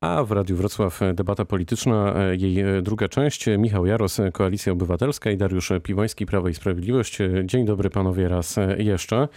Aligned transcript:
A 0.00 0.24
w 0.24 0.32
Radiu 0.32 0.56
Wrocław 0.56 1.00
debata 1.14 1.44
polityczna, 1.44 2.14
jej 2.38 2.82
druga 2.82 3.08
część. 3.08 3.46
Michał 3.58 3.86
Jaros, 3.86 4.20
Koalicja 4.32 4.72
Obywatelska 4.72 5.30
i 5.30 5.36
Dariusz 5.36 5.72
Piwoński, 5.82 6.26
Prawo 6.26 6.48
i 6.48 6.54
Sprawiedliwość. 6.54 7.18
Dzień 7.44 7.64
dobry 7.64 7.90
panowie 7.90 8.28
raz 8.28 8.56
jeszcze. 8.78 9.28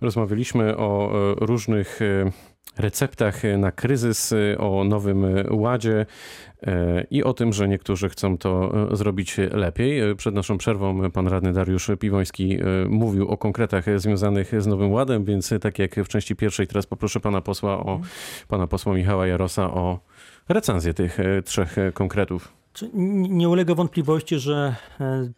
Rozmawialiśmy 0.00 0.76
o 0.76 1.12
różnych 1.40 2.00
receptach 2.78 3.42
na 3.58 3.72
kryzys, 3.72 4.34
o 4.58 4.84
nowym 4.84 5.26
ładzie 5.50 6.06
i 7.10 7.24
o 7.24 7.34
tym, 7.34 7.52
że 7.52 7.68
niektórzy 7.68 8.08
chcą 8.08 8.38
to 8.38 8.72
zrobić 8.96 9.36
lepiej. 9.50 10.16
Przed 10.16 10.34
naszą 10.34 10.58
przerwą 10.58 11.10
pan 11.10 11.28
radny 11.28 11.52
Dariusz 11.52 11.90
Piwoński 12.00 12.58
mówił 12.88 13.28
o 13.28 13.36
konkretach 13.36 14.00
związanych 14.00 14.62
z 14.62 14.66
Nowym 14.66 14.92
Ładem, 14.92 15.24
więc 15.24 15.54
tak 15.60 15.78
jak 15.78 15.94
w 15.94 16.08
części 16.08 16.36
pierwszej, 16.36 16.66
teraz 16.66 16.86
poproszę 16.86 17.20
pana 17.20 17.40
posła 17.40 17.78
o 17.78 18.00
pana 18.48 18.66
posła 18.66 18.94
Michała 18.94 19.26
Jarosa 19.26 19.70
o 19.70 20.00
recenzję 20.48 20.94
tych 20.94 21.18
trzech 21.44 21.76
konkretów. 21.94 22.52
Nie 22.92 23.48
ulega 23.48 23.74
wątpliwości, 23.74 24.38
że 24.38 24.76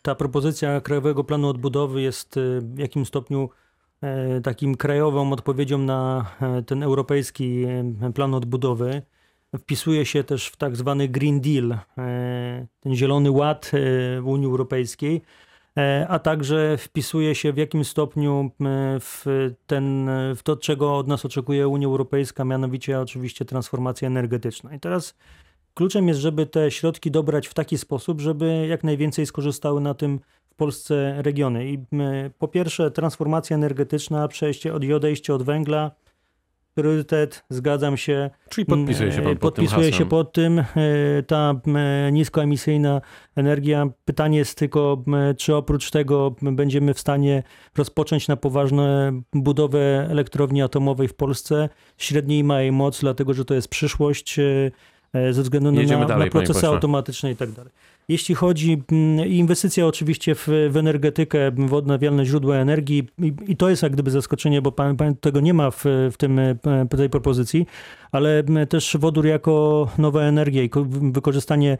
ta 0.02 0.14
propozycja 0.14 0.80
Krajowego 0.80 1.24
Planu 1.24 1.48
Odbudowy 1.48 2.02
jest 2.02 2.34
w 2.60 2.78
jakimś 2.78 3.08
stopniu 3.08 3.48
takim 4.42 4.74
krajową 4.74 5.32
odpowiedzią 5.32 5.78
na 5.78 6.30
ten 6.66 6.82
europejski 6.82 7.66
plan 8.14 8.34
odbudowy. 8.34 9.02
Wpisuje 9.58 10.06
się 10.06 10.24
też 10.24 10.48
w 10.48 10.56
tak 10.56 10.76
zwany 10.76 11.08
Green 11.08 11.40
Deal, 11.40 11.78
ten 12.80 12.94
zielony 12.94 13.30
ład 13.30 13.70
Unii 14.24 14.46
Europejskiej, 14.46 15.22
a 16.08 16.18
także 16.18 16.76
wpisuje 16.78 17.34
się 17.34 17.52
w 17.52 17.56
jakimś 17.56 17.86
stopniu 17.86 18.50
w, 19.00 19.24
ten, 19.66 20.10
w 20.36 20.42
to, 20.42 20.56
czego 20.56 20.96
od 20.96 21.08
nas 21.08 21.24
oczekuje 21.24 21.68
Unia 21.68 21.86
Europejska, 21.86 22.44
mianowicie 22.44 23.00
oczywiście 23.00 23.44
transformacja 23.44 24.08
energetyczna. 24.08 24.74
I 24.74 24.80
teraz 24.80 25.14
kluczem 25.74 26.08
jest, 26.08 26.20
żeby 26.20 26.46
te 26.46 26.70
środki 26.70 27.10
dobrać 27.10 27.48
w 27.48 27.54
taki 27.54 27.78
sposób, 27.78 28.20
żeby 28.20 28.66
jak 28.70 28.84
najwięcej 28.84 29.26
skorzystały 29.26 29.80
na 29.80 29.94
tym 29.94 30.20
Polsce 30.56 31.22
regiony. 31.22 31.70
I 31.70 31.78
po 32.38 32.48
pierwsze, 32.48 32.90
transformacja 32.90 33.56
energetyczna, 33.56 34.28
przejście 34.28 34.74
od 34.74 34.84
i 34.84 34.92
odejście 34.92 35.34
od 35.34 35.42
węgla, 35.42 35.90
priorytet, 36.74 37.44
zgadzam 37.50 37.96
się. 37.96 38.30
Czyli 38.48 38.66
podpisuje 38.66 39.12
się 39.12 39.22
pod 39.22 39.38
Podpisuje 39.38 39.90
tym 39.90 39.98
się 39.98 40.06
pod 40.06 40.32
tym. 40.32 40.64
Ta 41.26 41.60
niskoemisyjna 42.12 43.00
energia. 43.36 43.88
Pytanie 44.04 44.38
jest 44.38 44.58
tylko, 44.58 45.04
czy 45.36 45.54
oprócz 45.54 45.90
tego 45.90 46.34
będziemy 46.42 46.94
w 46.94 47.00
stanie 47.00 47.42
rozpocząć 47.76 48.28
na 48.28 48.36
poważne 48.36 49.12
budowę 49.32 50.06
elektrowni 50.10 50.62
atomowej 50.62 51.08
w 51.08 51.14
Polsce, 51.14 51.68
średniej 51.98 52.38
i 52.38 52.44
małej 52.44 52.72
mocy, 52.72 53.00
dlatego 53.00 53.34
że 53.34 53.44
to 53.44 53.54
jest 53.54 53.68
przyszłość 53.68 54.36
ze 55.30 55.42
względu 55.42 55.72
na, 55.72 56.06
dalej, 56.06 56.24
na 56.24 56.30
procesy 56.30 56.66
automatyczne 56.66 57.30
i 57.30 57.36
tak 57.36 57.50
dalej. 57.50 57.72
Jeśli 58.08 58.34
chodzi 58.34 58.82
inwestycja 59.26 59.86
oczywiście 59.86 60.34
w, 60.34 60.48
w 60.70 60.76
energetykę, 60.76 61.50
w 61.50 61.74
odnawialne 61.74 62.26
źródła 62.26 62.56
energii 62.56 63.08
i, 63.18 63.32
i, 63.46 63.56
to 63.56 63.68
jest 63.68 63.82
jak 63.82 63.92
gdyby 63.92 64.10
zaskoczenie, 64.10 64.62
bo 64.62 64.72
pan, 64.72 64.96
pan 64.96 65.16
tego 65.16 65.40
nie 65.40 65.54
ma 65.54 65.70
w, 65.70 65.84
w 66.12 66.16
tym, 66.16 66.40
tej 66.96 67.10
propozycji, 67.10 67.66
ale 68.16 68.44
też 68.68 68.96
wodór 69.00 69.26
jako 69.26 69.86
nowa 69.98 70.22
energia 70.22 70.62
i 70.62 70.70
wykorzystanie 71.12 71.78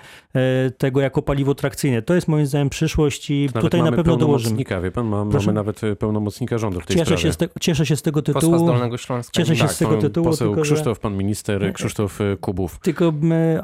tego 0.78 1.00
jako 1.00 1.22
paliwo 1.22 1.54
trakcyjne. 1.54 2.02
To 2.02 2.14
jest 2.14 2.28
moim 2.28 2.46
zdaniem 2.46 2.70
przyszłość 2.70 3.30
i 3.30 3.46
Nawet 3.46 3.62
tutaj 3.62 3.82
na 3.82 3.92
pewno 3.92 4.16
dołożymy. 4.16 4.64
Wie 4.82 4.90
pan, 4.90 5.06
ma, 5.06 5.24
mamy 5.24 5.52
nawet 5.52 5.80
pełnomocnika 5.98 6.58
rządu 6.58 6.80
w 6.80 6.86
tej 6.86 6.96
Cieszę 6.96 7.04
sprawie. 7.04 7.22
się, 7.22 7.32
z 7.32 7.36
te, 7.36 7.48
cieszę 7.60 7.86
się 7.86 7.96
z 7.96 8.02
tego 8.02 8.22
Posła 8.22 8.40
z 8.40 8.44
tytułu. 8.44 8.66
Dolnego 8.66 8.96
Śląska. 8.96 9.32
Cieszę 9.32 9.56
się 9.56 9.62
tak, 9.62 9.72
z 9.72 9.78
tego 9.78 9.90
pan 9.90 10.00
tytułu. 10.00 10.26
Poseł 10.26 10.48
tylko, 10.48 10.62
Krzysztof, 10.62 10.98
pan 10.98 11.16
minister 11.16 11.72
Krzysztof 11.72 12.18
Kubów. 12.40 12.78
Tylko 12.78 13.12
my 13.20 13.62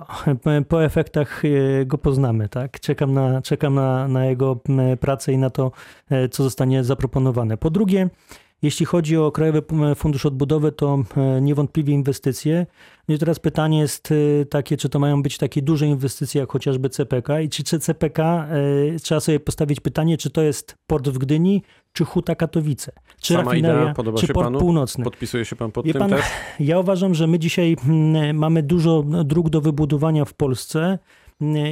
po 0.68 0.84
efektach 0.84 1.42
e, 1.44 1.86
go 1.86 1.98
poznamy, 1.98 2.48
tak? 2.48 2.80
Czekam 2.80 3.12
na, 3.12 3.42
czekam 3.42 3.74
na, 3.74 4.08
na 4.08 4.26
jego 4.26 4.56
pracę 5.00 5.32
i 5.32 5.38
na 5.38 5.50
to, 5.50 5.72
e, 6.10 6.28
co 6.28 6.42
zostanie 6.42 6.84
zaproponowane. 6.84 7.56
Po 7.56 7.70
drugie, 7.70 8.08
jeśli 8.62 8.86
chodzi 8.86 9.16
o 9.16 9.32
Krajowy 9.32 9.62
Fundusz 9.94 10.26
Odbudowy, 10.26 10.72
to 10.72 11.04
e, 11.16 11.40
niewątpliwie 11.40 11.94
inwestycje. 11.94 12.66
No 13.08 13.14
i 13.14 13.18
teraz 13.18 13.38
pytanie 13.38 13.78
jest 13.78 14.08
e, 14.12 14.46
takie, 14.46 14.76
czy 14.76 14.88
to 14.88 14.98
mają 14.98 15.22
być 15.22 15.38
takie 15.38 15.62
duże 15.62 15.86
inwestycje, 15.86 16.40
jak 16.40 16.52
chociażby 16.52 16.88
CPK 16.88 17.40
i 17.40 17.48
czy, 17.48 17.64
czy 17.64 17.78
CPK, 17.78 18.48
e, 18.48 18.98
trzeba 18.98 19.20
sobie 19.20 19.40
postawić 19.40 19.80
pytanie, 19.80 20.18
czy 20.18 20.30
to 20.30 20.42
jest 20.42 20.76
port 20.86 21.08
w 21.08 21.18
Gdyni, 21.18 21.62
czy 21.92 22.04
Huta 22.04 22.34
Katowice, 22.34 22.92
czy 23.20 23.34
Sama 23.34 23.54
idea 23.54 23.68
rafineria, 23.68 23.94
podoba 23.94 24.18
czy 24.18 24.26
się 24.26 24.32
port 24.32 24.46
panu? 24.46 24.58
północny. 24.58 25.04
Podpisuje 25.04 25.44
się 25.44 25.56
pan 25.56 25.72
pod 25.72 25.86
Wie 25.86 25.92
tym 25.92 26.00
pan, 26.00 26.10
też? 26.10 26.24
ja 26.60 26.78
uważam, 26.78 27.14
że 27.14 27.26
my 27.26 27.38
dzisiaj 27.38 27.76
mm, 27.88 28.36
mamy 28.36 28.62
dużo 28.62 29.02
dróg 29.02 29.50
do 29.50 29.60
wybudowania 29.60 30.24
w 30.24 30.34
Polsce 30.34 30.98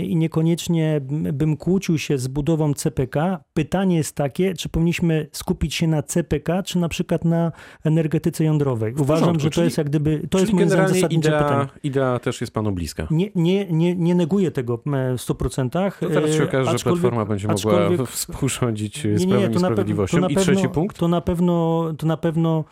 i 0.02 0.16
niekoniecznie 0.16 1.00
bym 1.32 1.56
kłócił 1.56 1.98
się 1.98 2.18
z 2.18 2.28
budową 2.28 2.74
CPK. 2.74 3.44
Pytanie 3.54 3.96
jest 3.96 4.16
takie, 4.16 4.54
czy 4.54 4.68
powinniśmy 4.68 5.28
skupić 5.32 5.74
się 5.74 5.86
na 5.86 6.02
CPK, 6.02 6.62
czy 6.62 6.78
na 6.78 6.88
przykład 6.88 7.24
na 7.24 7.52
energetyce 7.84 8.44
jądrowej. 8.44 8.94
Uważam, 8.94 9.20
porządku, 9.20 9.42
że 9.42 9.50
to 9.50 9.54
czyli- 9.54 9.64
jest 9.64 9.78
jak 9.78 9.86
gdyby, 9.86 10.28
to 10.30 10.38
jest 10.38 10.52
moim 10.52 10.68
zdaniem 10.68 10.88
zasadnicze 10.88 11.28
idea, 11.28 11.42
pytanie. 11.42 11.68
idea 11.82 12.18
też 12.18 12.40
jest 12.40 12.52
panu 12.52 12.72
bliska. 12.72 13.06
Nie, 13.10 13.30
nie, 13.34 13.66
nie, 13.72 13.96
nie 13.96 14.14
neguję 14.14 14.50
tego 14.50 14.74
e, 14.74 14.78
w 15.18 15.20
100%. 15.20 15.92
To 16.00 16.08
teraz 16.08 16.30
się 16.30 16.42
e, 16.42 16.44
okaże, 16.44 16.78
że 16.78 16.84
Platforma 16.84 17.24
będzie 17.24 17.48
mogła 17.48 17.88
współrządzić 18.06 19.06
z 19.14 19.26
Prawem 19.26 19.52
i 19.52 19.58
Sprawiedliwością. 19.58 20.28
I 20.28 20.36
trzeci 20.36 20.68
punkt? 20.68 20.98
To 20.98 21.08
na 21.08 21.20
pewno, 21.20 21.84
to 21.98 22.06
na 22.06 22.16
pewno 22.16 22.64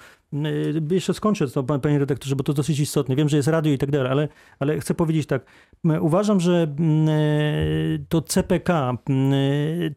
jeszcze 0.91 1.15
skończę 1.15 1.49
to, 1.49 1.62
pan- 1.62 1.81
panie 1.81 1.99
redaktorze, 1.99 2.37
bo 2.37 2.44
to 2.44 2.53
dosyć 2.53 2.81
istotne. 2.81 3.16
Wiem, 3.16 3.28
że 3.28 3.37
jest 3.37 3.49
radio 3.49 3.72
i 3.72 3.78
tak 3.78 3.91
dalej, 3.91 4.11
ale, 4.11 4.28
ale 4.59 4.81
chcę 4.81 4.94
powiedzieć 4.94 5.27
tak. 5.27 5.47
M, 5.84 5.99
Uważam, 6.00 6.41
że 6.41 6.75
mm, 6.78 7.09
y, 7.09 8.05
to 8.09 8.22
CPK 8.22 8.99
y, 9.11 9.94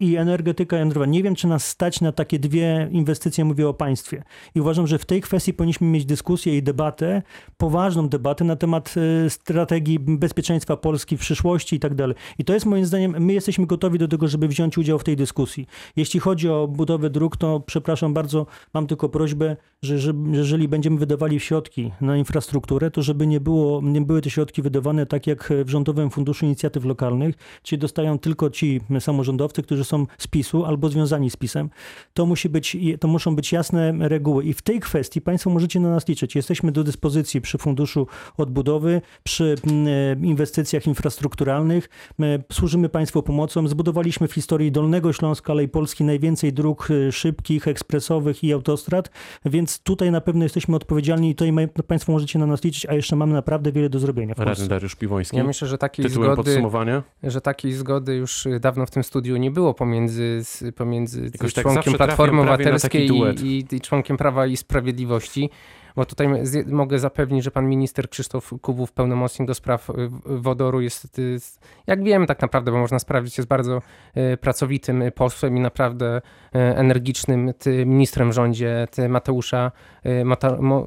i 0.00 0.16
energetyka 0.16 0.76
jądrowa. 0.76 1.06
Nie 1.06 1.22
wiem, 1.22 1.34
czy 1.34 1.48
nas 1.48 1.66
stać 1.66 2.00
na 2.00 2.12
takie 2.12 2.38
dwie 2.38 2.88
inwestycje, 2.92 3.44
mówię 3.44 3.68
o 3.68 3.74
państwie. 3.74 4.22
I 4.54 4.60
uważam, 4.60 4.86
że 4.86 4.98
w 4.98 5.04
tej 5.04 5.20
kwestii 5.20 5.54
powinniśmy 5.54 5.86
mieć 5.86 6.04
dyskusję 6.04 6.56
i 6.56 6.62
debatę, 6.62 7.22
poważną 7.56 8.08
debatę 8.08 8.44
na 8.44 8.56
temat 8.56 8.94
y, 9.26 9.30
strategii 9.30 9.98
bezpieczeństwa 9.98 10.76
Polski 10.76 11.16
w 11.16 11.20
przyszłości 11.20 11.76
i 11.76 11.80
tak 11.80 11.94
dalej. 11.94 12.16
I 12.38 12.44
to 12.44 12.54
jest 12.54 12.66
moim 12.66 12.86
zdaniem, 12.86 13.14
my 13.18 13.32
jesteśmy 13.32 13.66
gotowi 13.66 13.98
do 13.98 14.08
tego, 14.08 14.28
żeby 14.28 14.48
wziąć 14.48 14.78
udział 14.78 14.98
w 14.98 15.04
tej 15.04 15.16
dyskusji. 15.16 15.66
Jeśli 15.96 16.20
chodzi 16.20 16.48
o 16.48 16.68
budowę 16.68 17.10
dróg, 17.10 17.36
to 17.36 17.60
przepraszam 17.60 18.14
bardzo, 18.14 18.46
mam 18.74 18.86
tylko 18.86 19.08
prośbę, 19.08 19.56
że, 19.82 19.98
że 19.98 20.12
jeżeli 20.30 20.68
będziemy 20.68 20.98
wydawali 20.98 21.40
środki 21.40 21.92
na 22.00 22.16
infrastrukturę, 22.16 22.90
to 22.90 23.02
żeby 23.02 23.26
nie, 23.26 23.40
było, 23.40 23.80
nie 23.82 24.00
były 24.00 24.20
te 24.20 24.30
środki 24.30 24.62
wydawane 24.62 25.06
tak 25.06 25.26
jak 25.26 25.52
w 25.64 25.68
Rządowym 25.68 26.10
Funduszu 26.10 26.46
Inicjatyw 26.46 26.84
Lokalnych, 26.84 27.34
czyli 27.62 27.78
dostają 27.78 28.18
tylko 28.18 28.50
ci 28.50 28.80
samorządowcy, 29.00 29.62
którzy 29.62 29.84
są 29.90 30.06
z 30.18 30.26
PiSu 30.26 30.64
albo 30.64 30.88
związani 30.88 31.30
z 31.30 31.36
PiSem. 31.36 31.70
To, 32.14 32.26
musi 32.26 32.48
być, 32.48 32.76
to 33.00 33.08
muszą 33.08 33.36
być 33.36 33.52
jasne 33.52 34.08
reguły 34.08 34.44
i 34.44 34.52
w 34.52 34.62
tej 34.62 34.80
kwestii 34.80 35.20
Państwo 35.20 35.50
możecie 35.50 35.80
na 35.80 35.90
nas 35.90 36.08
liczyć. 36.08 36.34
Jesteśmy 36.34 36.72
do 36.72 36.84
dyspozycji 36.84 37.40
przy 37.40 37.58
Funduszu 37.58 38.06
Odbudowy, 38.36 39.02
przy 39.22 39.56
mm, 39.66 40.24
inwestycjach 40.24 40.86
infrastrukturalnych. 40.86 41.88
My 42.18 42.42
służymy 42.52 42.88
Państwu 42.88 43.22
pomocą. 43.22 43.68
Zbudowaliśmy 43.68 44.28
w 44.28 44.32
historii 44.32 44.72
Dolnego 44.72 45.12
Śląska, 45.12 45.52
ale 45.52 45.62
i 45.62 45.68
Polski 45.68 46.04
najwięcej 46.04 46.52
dróg 46.52 46.90
y, 46.90 47.12
szybkich, 47.12 47.68
ekspresowych 47.68 48.44
i 48.44 48.52
autostrad, 48.52 49.10
więc 49.44 49.78
tutaj 49.78 50.10
na 50.10 50.20
pewno 50.20 50.42
jesteśmy 50.44 50.76
odpowiedzialni 50.76 51.30
i 51.30 51.34
tutaj 51.34 51.68
Państwo 51.86 52.12
możecie 52.12 52.38
na 52.38 52.46
nas 52.46 52.64
liczyć, 52.64 52.86
a 52.86 52.94
jeszcze 52.94 53.16
mamy 53.16 53.32
naprawdę 53.32 53.72
wiele 53.72 53.88
do 53.88 53.98
zrobienia 53.98 54.34
Radny. 54.38 54.68
Dariusz 54.68 54.94
Piwoński. 54.94 55.36
Ja 55.36 55.44
myślę, 55.44 55.68
że 55.68 55.78
takiej 55.78 56.08
zgody, 56.08 56.36
podsumowania. 56.36 57.02
że 57.22 57.40
takiej 57.40 57.72
zgody 57.72 58.14
już 58.16 58.48
dawno 58.60 58.86
w 58.86 58.90
tym 58.90 59.04
studiu 59.04 59.36
nie 59.36 59.50
było 59.50 59.74
pomiędzy, 59.80 60.42
pomiędzy 60.76 61.30
Jakoś 61.34 61.54
tak 61.54 61.62
członkiem 61.62 61.94
Platformy 61.94 62.40
Obywatelskiej 62.40 63.10
i, 63.42 63.66
i, 63.72 63.80
członkiem 63.80 64.16
Prawa 64.16 64.46
i 64.46 64.56
Sprawiedliwości. 64.56 65.50
Bo 65.96 66.04
tutaj 66.04 66.28
mogę 66.66 66.98
zapewnić, 66.98 67.44
że 67.44 67.50
pan 67.50 67.68
minister 67.68 68.10
Krzysztof 68.10 68.52
Kubów, 68.62 68.92
pełnomocnik 68.92 69.48
do 69.48 69.54
spraw 69.54 69.90
y, 69.90 69.94
wodoru, 70.24 70.80
jest, 70.80 71.18
y, 71.18 71.38
jak 71.86 72.04
wiem 72.04 72.26
tak 72.26 72.42
naprawdę, 72.42 72.72
bo 72.72 72.78
można 72.78 72.98
sprawdzić, 72.98 73.38
jest 73.38 73.48
bardzo 73.48 73.82
y, 74.16 74.36
pracowitym 74.36 75.04
posłem 75.14 75.56
i 75.56 75.60
naprawdę 75.60 76.20
energicznym 76.52 77.52
ministrem 77.86 78.30
w 78.30 78.34
rządzie 78.34 78.88
Mateusza 79.08 79.72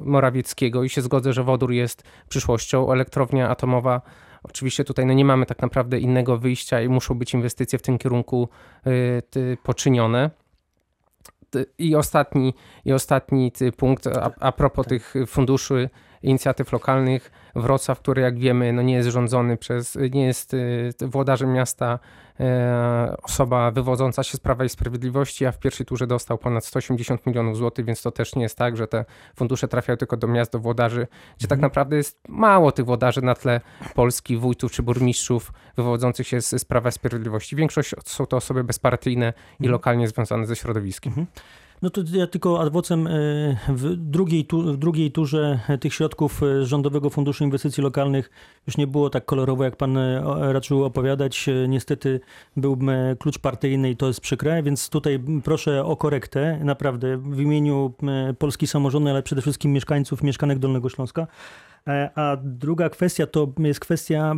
Morawieckiego 0.02 0.84
i 0.84 0.88
się 0.88 1.02
zgodzę, 1.02 1.32
że 1.32 1.42
wodór 1.42 1.72
jest 1.72 2.02
przyszłością. 2.28 2.92
Elektrownia 2.92 3.48
atomowa 3.48 4.00
Oczywiście 4.44 4.84
tutaj 4.84 5.06
no 5.06 5.12
nie 5.12 5.24
mamy 5.24 5.46
tak 5.46 5.62
naprawdę 5.62 5.98
innego 5.98 6.38
wyjścia 6.38 6.80
i 6.82 6.88
muszą 6.88 7.14
być 7.14 7.34
inwestycje 7.34 7.78
w 7.78 7.82
tym 7.82 7.98
kierunku 7.98 8.48
y, 9.36 9.56
poczynione. 9.62 10.30
I 11.78 11.96
ostatni, 11.96 12.54
i 12.84 12.92
ostatni 12.92 13.52
punkt 13.76 14.06
a, 14.06 14.30
a 14.40 14.52
propos 14.52 14.86
tych 14.86 15.14
funduszy 15.26 15.90
inicjatyw 16.24 16.72
lokalnych. 16.72 17.30
Wrocław, 17.54 17.98
który 17.98 18.22
jak 18.22 18.38
wiemy, 18.38 18.72
no 18.72 18.82
nie 18.82 18.94
jest 18.94 19.08
rządzony 19.08 19.56
przez, 19.56 19.98
nie 20.10 20.26
jest 20.26 20.56
włodarzem 21.00 21.52
miasta 21.52 21.98
E, 22.40 23.16
osoba 23.22 23.70
wywodząca 23.70 24.22
się 24.22 24.36
z 24.36 24.40
Prawa 24.40 24.64
i 24.64 24.68
Sprawiedliwości, 24.68 25.46
a 25.46 25.52
w 25.52 25.58
pierwszej 25.58 25.86
turze 25.86 26.06
dostał 26.06 26.38
ponad 26.38 26.64
180 26.64 27.26
milionów 27.26 27.56
złotych, 27.56 27.84
więc 27.86 28.02
to 28.02 28.10
też 28.10 28.36
nie 28.36 28.42
jest 28.42 28.58
tak, 28.58 28.76
że 28.76 28.86
te 28.86 29.04
fundusze 29.36 29.68
trafiają 29.68 29.96
tylko 29.96 30.16
do 30.16 30.26
miast, 30.26 30.52
do 30.52 30.58
włodarzy, 30.58 31.06
gdzie 31.38 31.48
tak 31.48 31.56
mhm. 31.56 31.60
naprawdę 31.60 31.96
jest 31.96 32.18
mało 32.28 32.72
tych 32.72 32.84
włodarzy 32.84 33.22
na 33.22 33.34
tle 33.34 33.60
Polski, 33.94 34.36
wójtów 34.36 34.72
czy 34.72 34.82
burmistrzów 34.82 35.52
wywodzących 35.76 36.28
się 36.28 36.40
z, 36.40 36.50
z 36.60 36.64
Prawa 36.64 36.88
i 36.88 36.92
Sprawiedliwości. 36.92 37.56
Większość 37.56 37.94
są 38.04 38.26
to 38.26 38.36
osoby 38.36 38.64
bezpartyjne 38.64 39.32
i 39.50 39.52
mhm. 39.52 39.72
lokalnie 39.72 40.08
związane 40.08 40.46
ze 40.46 40.56
środowiskiem. 40.56 41.10
Mhm. 41.10 41.26
No 41.84 41.90
to 41.90 42.00
ja 42.12 42.26
tylko 42.26 42.60
adwocem 42.60 43.06
e, 43.06 43.10
w 43.68 43.96
drugiej, 43.96 44.46
w 44.52 44.76
drugiej 44.76 45.12
turze 45.12 45.58
tych 45.80 45.94
środków 45.94 46.42
e, 46.42 46.64
Rządowego 46.66 47.10
Funduszu 47.10 47.44
Inwestycji 47.44 47.82
Lokalnych 47.82 48.30
już 48.66 48.76
nie 48.76 48.86
było 48.86 49.10
tak 49.10 49.24
kolorowo, 49.24 49.64
jak 49.64 49.76
pan 49.76 49.96
e, 49.96 50.22
raczył 50.52 50.84
opowiadać. 50.84 51.46
Niestety 51.68 52.20
był 52.56 52.78
klucz 53.18 53.38
partyjny 53.38 53.90
i 53.90 53.96
to 53.96 54.06
jest 54.06 54.20
przykre, 54.20 54.62
więc 54.62 54.88
tutaj 54.88 55.20
proszę 55.44 55.84
o 55.84 55.96
korektę, 55.96 56.60
naprawdę 56.62 57.16
w 57.16 57.40
imieniu 57.40 57.92
Polski 58.38 58.66
Samorządnej, 58.66 59.10
ale 59.10 59.22
przede 59.22 59.42
wszystkim 59.42 59.72
mieszkańców, 59.72 60.22
mieszkanek 60.22 60.58
Dolnego 60.58 60.88
Śląska. 60.88 61.26
E, 61.88 62.10
a 62.14 62.36
druga 62.42 62.88
kwestia 62.88 63.26
to 63.26 63.52
jest 63.58 63.80
kwestia 63.80 64.34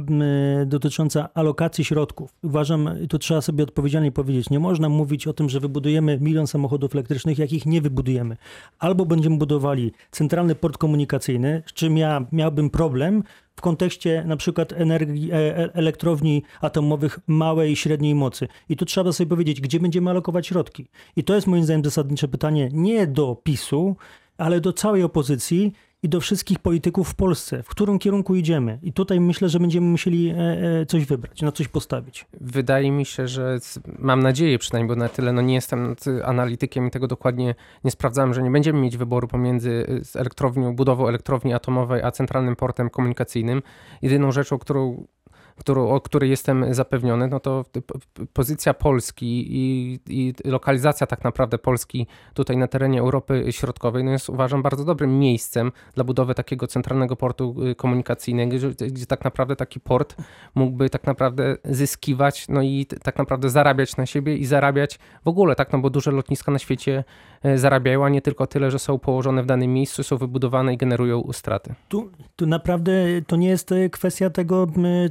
dotycząca 0.66 1.28
alokacji 1.34 1.84
środków. 1.84 2.34
Uważam, 2.42 2.90
tu 3.08 3.18
trzeba 3.18 3.40
sobie 3.40 3.64
odpowiedzialnie 3.64 4.12
powiedzieć, 4.12 4.50
nie 4.50 4.58
można 4.58 4.88
mówić 4.88 5.26
o 5.26 5.32
tym, 5.32 5.48
że 5.48 5.60
wybudujemy 5.60 6.18
milion 6.20 6.46
samochodów 6.46 6.94
elektrycznych, 6.94 7.38
jakich 7.38 7.66
nie 7.66 7.80
wybudujemy. 7.80 8.36
Albo 8.78 9.06
będziemy 9.06 9.38
budowali 9.38 9.92
centralny 10.10 10.54
port 10.54 10.78
komunikacyjny, 10.78 11.62
z 11.66 11.72
czym 11.72 11.96
ja 11.96 12.26
miałbym 12.32 12.70
problem, 12.70 13.22
w 13.56 13.60
kontekście 13.60 14.24
na 14.26 14.36
przykład 14.36 14.72
energii, 14.72 15.32
e, 15.32 15.34
e, 15.34 15.74
elektrowni 15.74 16.42
atomowych 16.60 17.18
małej 17.26 17.72
i 17.72 17.76
średniej 17.76 18.14
mocy. 18.14 18.48
I 18.68 18.76
tu 18.76 18.84
trzeba 18.84 19.12
sobie 19.12 19.28
powiedzieć, 19.28 19.60
gdzie 19.60 19.80
będziemy 19.80 20.10
alokować 20.10 20.46
środki. 20.46 20.88
I 21.16 21.24
to 21.24 21.34
jest 21.34 21.46
moim 21.46 21.64
zdaniem 21.64 21.84
zasadnicze 21.84 22.28
pytanie 22.28 22.68
nie 22.72 23.06
do 23.06 23.36
PiSu, 23.44 23.96
ale 24.38 24.60
do 24.60 24.72
całej 24.72 25.02
opozycji 25.02 25.72
i 26.06 26.08
do 26.08 26.20
wszystkich 26.20 26.58
polityków 26.58 27.08
w 27.08 27.14
Polsce, 27.14 27.62
w 27.62 27.68
którym 27.68 27.98
kierunku 27.98 28.34
idziemy. 28.34 28.78
I 28.82 28.92
tutaj 28.92 29.20
myślę, 29.20 29.48
że 29.48 29.60
będziemy 29.60 29.86
musieli 29.86 30.30
e, 30.30 30.34
e, 30.34 30.86
coś 30.86 31.06
wybrać, 31.06 31.42
na 31.42 31.52
coś 31.52 31.68
postawić. 31.68 32.26
Wydaje 32.40 32.90
mi 32.90 33.04
się, 33.04 33.28
że 33.28 33.58
mam 33.98 34.22
nadzieję 34.22 34.58
przynajmniej, 34.58 34.96
bo 34.96 35.00
na 35.00 35.08
tyle 35.08 35.32
no 35.32 35.42
nie 35.42 35.54
jestem 35.54 35.96
analitykiem 36.24 36.86
i 36.86 36.90
tego 36.90 37.06
dokładnie 37.06 37.54
nie 37.84 37.90
sprawdzałem, 37.90 38.34
że 38.34 38.42
nie 38.42 38.50
będziemy 38.50 38.80
mieć 38.80 38.96
wyboru 38.96 39.28
pomiędzy 39.28 39.86
e, 40.16 40.20
elektrownią, 40.20 40.76
budową 40.76 41.08
elektrowni 41.08 41.54
atomowej, 41.54 42.02
a 42.02 42.10
centralnym 42.10 42.56
portem 42.56 42.90
komunikacyjnym. 42.90 43.62
Jedyną 44.02 44.32
rzeczą, 44.32 44.58
którą 44.58 45.06
którą, 45.56 45.88
o 45.88 46.00
której 46.00 46.30
jestem 46.30 46.74
zapewniony, 46.74 47.28
no 47.28 47.40
to 47.40 47.64
pozycja 48.32 48.74
Polski 48.74 49.46
i, 49.48 49.98
i, 50.08 50.34
lokalizacja 50.44 51.06
tak 51.06 51.24
naprawdę 51.24 51.58
Polski 51.58 52.06
tutaj 52.34 52.56
na 52.56 52.68
terenie 52.68 53.00
Europy 53.00 53.44
Środkowej 53.50 54.04
no 54.04 54.10
jest 54.10 54.28
uważam 54.28 54.62
bardzo 54.62 54.84
dobrym 54.84 55.18
miejscem 55.18 55.72
dla 55.94 56.04
budowy 56.04 56.34
takiego 56.34 56.66
centralnego 56.66 57.16
portu 57.16 57.54
y, 57.70 57.74
komunikacyjnego, 57.74 58.56
gdzie, 58.56 58.70
gdzie 58.90 59.06
tak 59.06 59.24
naprawdę 59.24 59.56
taki 59.56 59.80
port 59.80 60.16
mógłby 60.54 60.90
tak 60.90 61.06
naprawdę 61.06 61.56
zyskiwać, 61.64 62.48
no 62.48 62.62
i 62.62 62.86
tak 63.02 63.18
naprawdę 63.18 63.50
zarabiać 63.50 63.96
na 63.96 64.06
siebie 64.06 64.36
i 64.36 64.44
zarabiać 64.44 64.98
w 65.24 65.28
ogóle, 65.28 65.54
tak, 65.54 65.72
no 65.72 65.78
bo 65.78 65.90
duże 65.90 66.10
lotniska 66.10 66.52
na 66.52 66.58
świecie 66.58 67.04
e, 67.42 67.58
zarabiają, 67.58 68.04
a 68.04 68.08
nie 68.08 68.22
tylko 68.22 68.46
tyle, 68.46 68.70
że 68.70 68.78
są 68.78 68.98
położone 68.98 69.42
w 69.42 69.46
danym 69.46 69.72
miejscu, 69.72 70.02
są 70.02 70.16
wybudowane 70.16 70.74
i 70.74 70.76
generują 70.76 71.28
straty. 71.32 71.74
Tu, 71.88 72.10
tu 72.36 72.46
naprawdę 72.46 72.92
to 73.26 73.36
nie 73.36 73.48
jest 73.48 73.72
e, 73.72 73.90
kwestia 73.90 74.30
tego, 74.30 74.66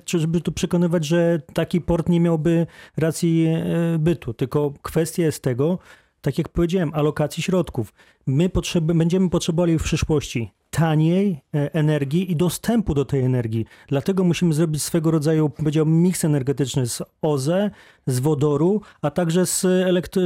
czy 0.05 0.19
żeby 0.35 0.43
tu 0.43 0.51
przekonywać, 0.51 1.05
że 1.05 1.41
taki 1.53 1.81
port 1.81 2.09
nie 2.09 2.19
miałby 2.19 2.67
racji 2.97 3.45
e, 3.45 3.99
bytu, 3.99 4.33
tylko 4.33 4.73
kwestia 4.81 5.23
jest 5.23 5.43
tego, 5.43 5.79
tak 6.21 6.37
jak 6.37 6.49
powiedziałem, 6.49 6.93
alokacji 6.93 7.43
środków. 7.43 7.93
My 8.27 8.49
potrzeby, 8.49 8.93
będziemy 8.93 9.29
potrzebowali 9.29 9.79
w 9.79 9.83
przyszłości 9.83 10.51
taniej 10.75 11.41
e, 11.53 11.73
energii 11.73 12.31
i 12.31 12.35
dostępu 12.35 12.93
do 12.93 13.05
tej 13.05 13.21
energii. 13.21 13.65
Dlatego 13.87 14.23
musimy 14.23 14.53
zrobić 14.53 14.83
swego 14.83 15.11
rodzaju, 15.11 15.49
powiedziałbym, 15.49 16.01
miks 16.01 16.25
energetyczny 16.25 16.87
z 16.87 17.01
OZE, 17.21 17.71
z 18.07 18.19
wodoru, 18.19 18.81
a 19.01 19.11
także 19.11 19.45
z, 19.45 19.61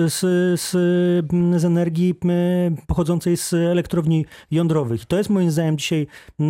z, 0.07 0.19
z, 0.61 0.71
z 1.61 1.65
energii 1.65 2.15
pochodzącej 2.87 3.37
z 3.37 3.53
elektrowni 3.53 4.25
jądrowych. 4.51 5.03
I 5.03 5.05
to 5.05 5.17
jest 5.17 5.29
moim 5.29 5.51
zdaniem 5.51 5.77
dzisiaj 5.77 6.07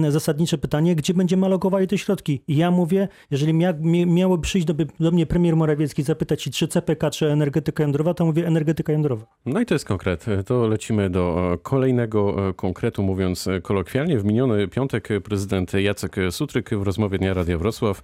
zasadnicze 0.10 0.58
pytanie, 0.58 0.96
gdzie 0.96 1.14
będziemy 1.14 1.46
alokowali 1.46 1.88
te 1.88 1.98
środki. 1.98 2.42
I 2.48 2.56
ja 2.56 2.72
mówię, 2.72 3.08
jeżeli 3.32 3.54
mia, 3.54 3.74
miałoby 4.06 4.42
przyjść 4.42 4.68
do, 4.68 4.74
do 5.00 5.12
mnie 5.12 5.26
premier 5.26 5.56
Morawiecki 5.56 6.04
zapytać 6.04 6.44
się, 6.44 6.52
czy 6.52 6.68
CPK, 6.68 7.10
czy 7.10 7.32
energetyka 7.32 7.84
jądrowa, 7.84 8.14
to 8.14 8.26
mówię 8.26 8.48
energetyka 8.48 8.94
jądrowa. 8.94 9.26
No 9.46 9.62
i 9.62 9.66
to 9.66 9.76
jest 9.76 9.86
konkret. 9.86 10.26
To 10.46 10.68
lecimy 10.68 11.10
do 11.10 11.58
kolejnego 11.64 12.54
konkretu, 12.54 13.04
mówiąc 13.04 13.50
kolokwialnie. 13.64 13.89
W 14.18 14.26
miniony 14.26 14.68
piątek 14.68 15.08
prezydent 15.24 15.74
Jacek 15.74 16.16
Sutryk 16.32 16.70
w 16.70 16.84
rozmowie 16.84 17.18
Dnia 17.18 17.34
Radia 17.34 17.58
Wrocław 17.58 18.02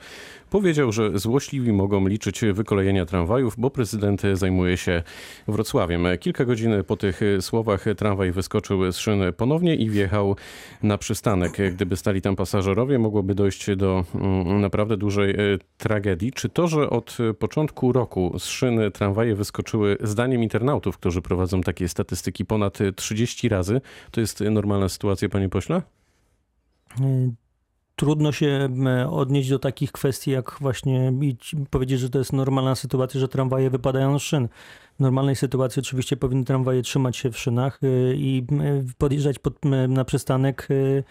powiedział, 0.49 0.91
że 0.91 1.19
złośliwi 1.19 1.73
mogą 1.73 2.07
liczyć 2.07 2.41
wykolejenia 2.53 3.05
tramwajów, 3.05 3.53
bo 3.57 3.69
prezydent 3.69 4.21
zajmuje 4.33 4.77
się 4.77 5.03
Wrocławiem. 5.47 6.07
Kilka 6.19 6.45
godzin 6.45 6.83
po 6.87 6.97
tych 6.97 7.21
słowach 7.41 7.85
tramwaj 7.97 8.31
wyskoczył 8.31 8.91
z 8.91 8.97
szyn 8.97 9.19
ponownie 9.37 9.75
i 9.75 9.89
wjechał 9.89 10.35
na 10.83 10.97
przystanek. 10.97 11.57
Gdyby 11.73 11.95
stali 11.95 12.21
tam 12.21 12.35
pasażerowie, 12.35 12.99
mogłoby 12.99 13.35
dojść 13.35 13.75
do 13.75 14.03
mm, 14.15 14.61
naprawdę 14.61 14.97
dużej 14.97 15.31
e, 15.31 15.35
tragedii. 15.77 16.31
Czy 16.31 16.49
to, 16.49 16.67
że 16.67 16.89
od 16.89 17.17
początku 17.39 17.91
roku 17.91 18.35
z 18.39 18.45
szyn 18.45 18.79
tramwaje 18.93 19.35
wyskoczyły, 19.35 19.97
zdaniem 20.01 20.43
internautów, 20.43 20.97
którzy 20.97 21.21
prowadzą 21.21 21.61
takie 21.61 21.87
statystyki, 21.87 22.45
ponad 22.45 22.77
30 22.95 23.49
razy, 23.49 23.81
to 24.11 24.21
jest 24.21 24.41
normalna 24.41 24.89
sytuacja, 24.89 25.29
panie 25.29 25.49
pośle? 25.49 25.74
Trudno 27.95 28.31
się 28.31 28.69
odnieść 29.09 29.49
do 29.49 29.59
takich 29.59 29.91
kwestii, 29.91 30.31
jak 30.31 30.57
właśnie 30.61 31.13
powiedzieć, 31.69 31.99
że 31.99 32.09
to 32.09 32.19
jest 32.19 32.33
normalna 32.33 32.75
sytuacja, 32.75 33.19
że 33.19 33.27
tramwaje 33.27 33.69
wypadają 33.69 34.19
z 34.19 34.21
szyn. 34.21 34.47
W 34.95 34.99
normalnej 34.99 35.35
sytuacji 35.35 35.79
oczywiście 35.79 36.17
powinny 36.17 36.45
tramwaje 36.45 36.81
trzymać 36.81 37.17
się 37.17 37.31
w 37.31 37.39
szynach 37.39 37.79
y, 37.83 38.15
i 38.17 38.43
y, 38.51 38.85
podjeżdżać 38.97 39.39
pod, 39.39 39.65
na 39.89 40.05
przystanek 40.05 40.67
y, 40.71 41.03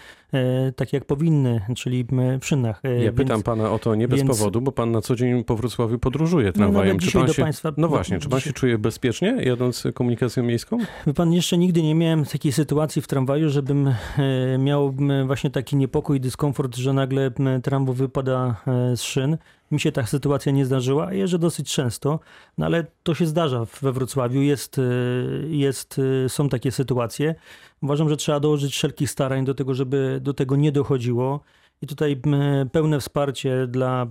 tak 0.76 0.92
jak 0.92 1.04
powinny, 1.04 1.60
czyli 1.76 2.06
w 2.40 2.46
szynach. 2.46 2.81
Ja 2.84 2.90
więc, 3.00 3.16
pytam 3.16 3.42
pana 3.42 3.70
o 3.70 3.78
to 3.78 3.94
nie 3.94 4.08
bez 4.08 4.19
więc, 4.19 4.31
powodu, 4.31 4.60
bo 4.60 4.72
pan 4.72 4.90
na 4.90 5.00
co 5.00 5.16
dzień 5.16 5.44
po 5.44 5.56
Wrocławiu 5.56 5.98
podróżuje 5.98 6.46
no, 6.46 6.52
tramwajem. 6.52 6.96
No, 6.96 7.06
czy 7.06 7.12
pan 7.12 7.28
się, 7.28 7.42
państwa, 7.42 7.72
no 7.76 7.88
właśnie, 7.88 8.19
czy 8.19 8.28
pan 8.28 8.40
się 8.40 8.52
czuje 8.52 8.78
bezpiecznie 8.78 9.36
jadąc 9.40 9.84
komunikacją 9.94 10.42
miejską? 10.42 10.78
Wie 11.06 11.14
pan, 11.14 11.32
jeszcze 11.32 11.58
nigdy 11.58 11.82
nie 11.82 11.94
miałem 11.94 12.25
takiej 12.25 12.52
sytuacji 12.52 13.02
w 13.02 13.06
tramwaju, 13.06 13.48
żebym 13.48 13.94
miał 14.58 14.94
właśnie 15.26 15.50
taki 15.50 15.76
niepokój, 15.76 16.20
dyskomfort, 16.20 16.76
że 16.76 16.92
nagle 16.92 17.31
tramwaj 17.62 17.94
wypada 17.94 18.56
z 18.96 19.03
szyn. 19.03 19.38
Mi 19.70 19.80
się 19.80 19.92
ta 19.92 20.06
sytuacja 20.06 20.52
nie 20.52 20.64
zdarzyła, 20.64 21.12
jeżdżę 21.12 21.38
dosyć 21.38 21.74
często, 21.74 22.20
no 22.58 22.66
ale 22.66 22.86
to 23.02 23.14
się 23.14 23.26
zdarza 23.26 23.66
we 23.82 23.92
Wrocławiu, 23.92 24.42
jest, 24.42 24.78
y, 24.78 25.46
jest, 25.50 25.98
y, 25.98 26.28
są 26.28 26.48
takie 26.48 26.72
sytuacje. 26.72 27.34
Uważam, 27.82 28.08
że 28.08 28.16
trzeba 28.16 28.40
dołożyć 28.40 28.72
wszelkich 28.72 29.10
starań 29.10 29.44
do 29.44 29.54
tego, 29.54 29.74
żeby 29.74 30.18
do 30.22 30.34
tego 30.34 30.56
nie 30.56 30.72
dochodziło. 30.72 31.40
I 31.82 31.86
tutaj 31.86 32.20
pełne 32.72 33.00
wsparcie 33.00 33.66
dla, 33.66 34.06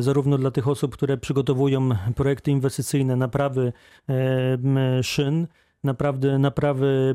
zarówno 0.00 0.38
dla 0.38 0.50
tych 0.50 0.68
osób, 0.68 0.94
które 0.94 1.16
przygotowują 1.16 1.88
projekty 2.16 2.50
inwestycyjne, 2.50 3.16
naprawy 3.16 3.72
e, 4.08 5.02
szyn, 5.02 5.46
naprawdę 5.84 6.38
naprawy 6.38 7.14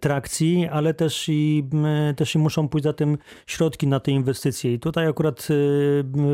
trakcji, 0.00 0.68
ale 0.68 0.94
też 0.94 1.28
i, 1.28 1.64
też 2.16 2.34
i 2.34 2.38
muszą 2.38 2.68
pójść 2.68 2.84
za 2.84 2.92
tym 2.92 3.18
środki 3.46 3.86
na 3.86 4.00
te 4.00 4.10
inwestycje. 4.10 4.74
I 4.74 4.78
tutaj 4.78 5.06
akurat 5.06 5.40
e, 5.40 5.54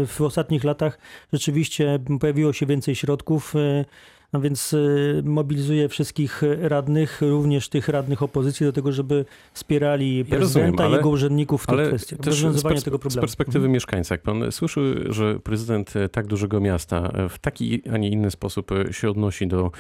w 0.07 0.21
ostatnich 0.21 0.65
latach 0.65 0.99
rzeczywiście 1.33 1.99
pojawiło 2.21 2.53
się 2.53 2.67
więcej 2.67 2.95
środków. 2.95 3.57
E, 3.57 3.85
no 4.33 4.41
więc 4.41 4.77
mobilizuję 5.25 5.89
wszystkich 5.89 6.43
radnych, 6.61 7.21
również 7.21 7.69
tych 7.69 7.89
radnych 7.89 8.23
opozycji, 8.23 8.67
do 8.67 8.73
tego, 8.73 8.93
żeby 8.93 9.25
wspierali 9.53 10.25
prezydenta 10.25 10.89
i 10.89 10.93
jego 10.93 11.09
urzędników 11.09 11.63
w 11.63 11.67
tej 11.67 11.89
kwestii. 11.89 12.17
Rozwiązywanie 12.25 12.83
tego 12.83 12.99
problemu. 12.99 13.21
Z 13.21 13.21
perspektywy 13.21 13.59
mhm. 13.59 13.73
mieszkańca, 13.73 14.15
jak 14.15 14.23
pan 14.23 14.53
słyszy, 14.53 15.05
że 15.09 15.41
prezydent 15.41 15.95
tak 16.13 16.27
dużego 16.27 16.61
miasta 16.61 17.13
w 17.29 17.39
taki, 17.39 17.83
a 17.93 17.97
nie 17.97 18.09
inny 18.09 18.31
sposób 18.31 18.71
się 18.91 19.11
odnosi 19.11 19.47
do, 19.47 19.71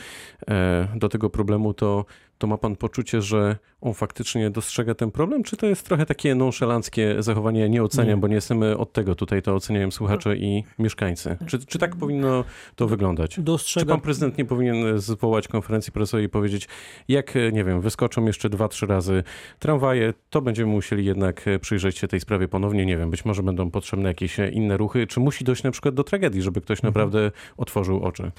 do 0.96 1.08
tego 1.08 1.30
problemu, 1.30 1.74
to 1.74 2.04
to 2.40 2.46
ma 2.46 2.58
pan 2.58 2.76
poczucie, 2.76 3.22
że 3.22 3.56
on 3.80 3.94
faktycznie 3.94 4.50
dostrzega 4.50 4.94
ten 4.94 5.10
problem, 5.10 5.42
czy 5.42 5.56
to 5.56 5.66
jest 5.66 5.86
trochę 5.86 6.06
takie 6.06 6.34
nonszalanckie 6.34 7.16
zachowanie, 7.22 7.68
nie 7.68 7.82
oceniam, 7.82 8.08
Nie. 8.08 8.20
bo 8.20 8.28
nie 8.28 8.34
jesteśmy 8.34 8.76
od 8.78 8.92
tego 8.92 9.14
tutaj, 9.14 9.42
to 9.42 9.54
oceniają 9.54 9.90
słuchacze 9.90 10.36
i 10.36 10.64
mieszkańcy. 10.78 11.36
Czy, 11.46 11.66
czy 11.66 11.78
tak 11.78 11.96
powinno 11.96 12.44
to 12.76 12.88
wyglądać? 12.88 13.30
Czy 13.34 13.42
Dostrzega... 13.42 13.86
pan 13.92 14.00
prezydent 14.00 14.38
nie 14.38 14.44
powinien 14.44 14.98
zwołać 14.98 15.48
konferencji 15.48 15.92
prasowej 15.92 16.26
i 16.26 16.28
powiedzieć, 16.28 16.68
jak, 17.08 17.34
nie 17.52 17.64
wiem, 17.64 17.80
wyskoczą 17.80 18.24
jeszcze 18.26 18.50
dwa, 18.50 18.68
trzy 18.68 18.86
razy 18.86 19.22
tramwaje, 19.58 20.14
to 20.30 20.42
będziemy 20.42 20.72
musieli 20.72 21.04
jednak 21.04 21.44
przyjrzeć 21.60 21.98
się 21.98 22.08
tej 22.08 22.20
sprawie 22.20 22.48
ponownie, 22.48 22.86
nie 22.86 22.96
wiem, 22.96 23.10
być 23.10 23.24
może 23.24 23.42
będą 23.42 23.70
potrzebne 23.70 24.08
jakieś 24.08 24.38
inne 24.52 24.76
ruchy, 24.76 25.06
czy 25.06 25.20
musi 25.20 25.44
dojść 25.44 25.62
na 25.62 25.70
przykład 25.70 25.94
do 25.94 26.04
tragedii, 26.04 26.42
żeby 26.42 26.60
ktoś 26.60 26.78
Mhm. 26.78 26.90
naprawdę 26.94 27.30
otworzył 27.56 28.02
oczy? 28.02 28.30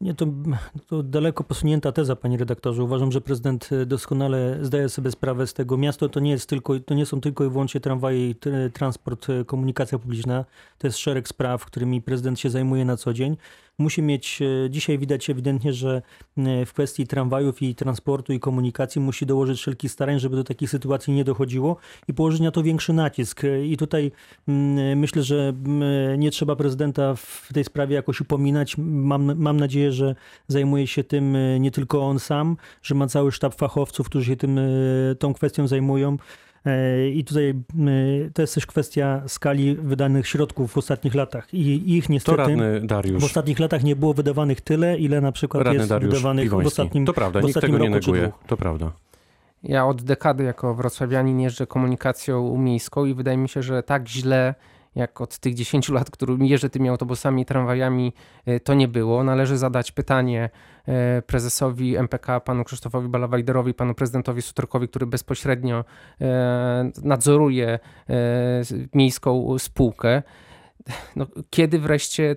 Nie, 0.00 0.14
to, 0.14 0.26
to 0.86 1.02
daleko 1.02 1.44
posunięta 1.44 1.92
teza, 1.92 2.16
panie 2.16 2.38
redaktorze. 2.38 2.82
Uważam, 2.82 3.12
że 3.12 3.20
prezydent 3.20 3.70
doskonale 3.86 4.58
zdaje 4.62 4.88
sobie 4.88 5.10
sprawę 5.10 5.46
z 5.46 5.54
tego. 5.54 5.76
Miasto 5.76 6.08
to 6.08 6.20
nie, 6.20 6.30
jest 6.30 6.48
tylko, 6.48 6.80
to 6.80 6.94
nie 6.94 7.06
są 7.06 7.20
tylko 7.20 7.44
i 7.44 7.48
wyłącznie 7.48 7.80
tramwaje 7.80 8.30
i 8.30 8.34
transport, 8.72 9.30
e, 9.30 9.44
komunikacja 9.44 9.98
publiczna. 9.98 10.44
To 10.78 10.86
jest 10.86 10.98
szereg 10.98 11.28
spraw, 11.28 11.64
którymi 11.64 12.02
prezydent 12.02 12.40
się 12.40 12.50
zajmuje 12.50 12.84
na 12.84 12.96
co 12.96 13.12
dzień. 13.12 13.36
Musi 13.78 14.02
mieć, 14.02 14.42
e, 14.42 14.70
dzisiaj 14.70 14.98
widać 14.98 15.30
ewidentnie, 15.30 15.72
że 15.72 16.02
e, 16.36 16.66
w 16.66 16.72
kwestii 16.72 17.06
tramwajów 17.06 17.62
i 17.62 17.74
transportu 17.74 18.32
i 18.32 18.40
komunikacji 18.40 19.00
musi 19.00 19.26
dołożyć 19.26 19.58
wszelkich 19.58 19.92
starań, 19.92 20.20
żeby 20.20 20.36
do 20.36 20.44
takich 20.44 20.70
sytuacji 20.70 21.14
nie 21.14 21.24
dochodziło 21.24 21.76
i 22.08 22.14
położyć 22.14 22.40
na 22.40 22.50
to 22.50 22.62
większy 22.62 22.92
nacisk. 22.92 23.44
E, 23.44 23.66
I 23.66 23.76
tutaj 23.76 24.12
mm, 24.48 24.98
myślę, 24.98 25.22
że 25.22 25.48
mm, 25.48 26.20
nie 26.20 26.30
trzeba 26.30 26.56
prezydenta 26.56 27.14
w 27.14 27.48
tej 27.54 27.64
sprawie 27.64 27.94
jakoś 27.94 28.20
upominać. 28.20 28.74
Mam, 28.78 29.38
mam 29.38 29.56
nadzieję, 29.56 29.92
że 29.92 30.14
zajmuje 30.48 30.86
się 30.86 31.04
tym 31.04 31.36
nie 31.60 31.70
tylko 31.70 32.02
on 32.02 32.18
sam, 32.18 32.56
że 32.82 32.94
ma 32.94 33.06
cały 33.06 33.32
sztab 33.32 33.54
fachowców, 33.54 34.08
którzy 34.08 34.26
się 34.26 34.36
tym, 34.36 34.60
tą 35.18 35.34
kwestią 35.34 35.68
zajmują. 35.68 36.16
E, 36.66 37.08
I 37.08 37.24
tutaj 37.24 37.54
to 38.34 38.42
jest 38.42 38.54
też 38.54 38.66
kwestia 38.66 39.22
skali 39.26 39.76
wydanych 39.76 40.26
środków 40.28 40.72
w 40.72 40.78
ostatnich 40.78 41.14
latach. 41.14 41.54
I 41.54 41.96
ich 41.96 42.08
niestety 42.08 42.36
radny 42.38 42.80
w 43.18 43.24
ostatnich 43.24 43.58
latach 43.58 43.84
nie 43.84 43.96
było 43.96 44.14
wydawanych 44.14 44.60
tyle, 44.60 44.98
ile 44.98 45.20
na 45.20 45.32
przykład 45.32 45.62
radny 45.64 45.78
jest 45.78 45.88
Dariusz 45.90 46.14
wydawanych 46.14 46.44
w 46.44 46.46
Piwoński. 46.46 46.66
ostatnim. 46.66 47.06
To 47.06 47.12
prawda, 47.12 47.40
w 47.40 47.42
nikt 47.42 47.56
ostatnim 47.56 47.76
tego 47.78 47.84
nie 47.88 47.94
roku 47.94 48.04
czy 48.04 48.10
neguje, 48.10 48.28
dwóch. 48.28 48.44
to 48.46 48.56
prawda. 48.56 48.92
Ja 49.62 49.86
od 49.86 50.02
dekady 50.02 50.44
jako 50.44 50.74
wrocławianin 50.74 51.40
jeżdżę 51.40 51.66
komunikacją 51.66 52.58
miejską 52.58 53.04
i 53.04 53.14
wydaje 53.14 53.36
mi 53.36 53.48
się, 53.48 53.62
że 53.62 53.82
tak 53.82 54.08
źle 54.08 54.54
jak 54.94 55.20
od 55.20 55.38
tych 55.38 55.54
10 55.54 55.88
lat, 55.88 56.10
którymi 56.10 56.48
jeżdżę 56.48 56.70
tymi 56.70 56.88
autobusami 56.88 57.44
tramwajami, 57.44 58.12
y, 58.48 58.60
to 58.60 58.74
nie 58.74 58.88
było. 58.88 59.24
Należy 59.24 59.58
zadać 59.58 59.92
pytanie 59.92 60.50
y, 61.18 61.22
prezesowi 61.22 61.96
MPK, 61.96 62.40
panu 62.40 62.64
Krzysztofowi 62.64 63.08
Balawajderowi, 63.08 63.74
panu 63.74 63.94
prezydentowi 63.94 64.42
Sutorkowi, 64.42 64.88
który 64.88 65.06
bezpośrednio 65.06 65.80
y, 65.80 66.24
nadzoruje 67.02 67.78
miejską 68.94 69.58
spółkę. 69.58 70.22
No, 71.16 71.26
kiedy 71.50 71.78
wreszcie, 71.78 72.36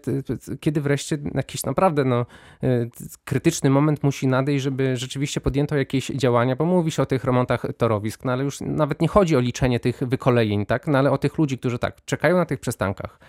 kiedy 0.60 0.82
wreszcie 0.82 1.18
jakiś 1.36 1.64
naprawdę 1.64 2.04
no, 2.04 2.26
y, 2.64 2.90
krytyczny 3.26 3.70
moment 3.70 4.04
musi 4.04 4.28
nadejść, 4.28 4.64
żeby 4.64 4.98
rzeczywiście 4.98 5.42
podjęto 5.42 5.78
jakieś 5.78 6.08
działania, 6.08 6.56
bo 6.56 6.66
mówi 6.66 6.92
się 6.92 7.04
o 7.04 7.06
tych 7.06 7.24
remontach 7.24 7.66
torowisk, 7.78 8.26
no 8.26 8.32
ale 8.32 8.44
już 8.44 8.62
nawet 8.62 9.02
nie 9.02 9.08
chodzi 9.08 9.36
o 9.36 9.40
liczenie 9.40 9.80
tych 9.80 10.00
wykolejeń, 10.02 10.66
tak? 10.66 10.88
No 10.88 10.98
ale 10.98 11.12
o 11.12 11.18
tych 11.18 11.38
ludzi, 11.38 11.58
którzy 11.58 11.80
tak, 11.80 12.06
czekają 12.06 12.38
na 12.38 12.46
tych 12.46 12.60
przystankach. 12.60 13.20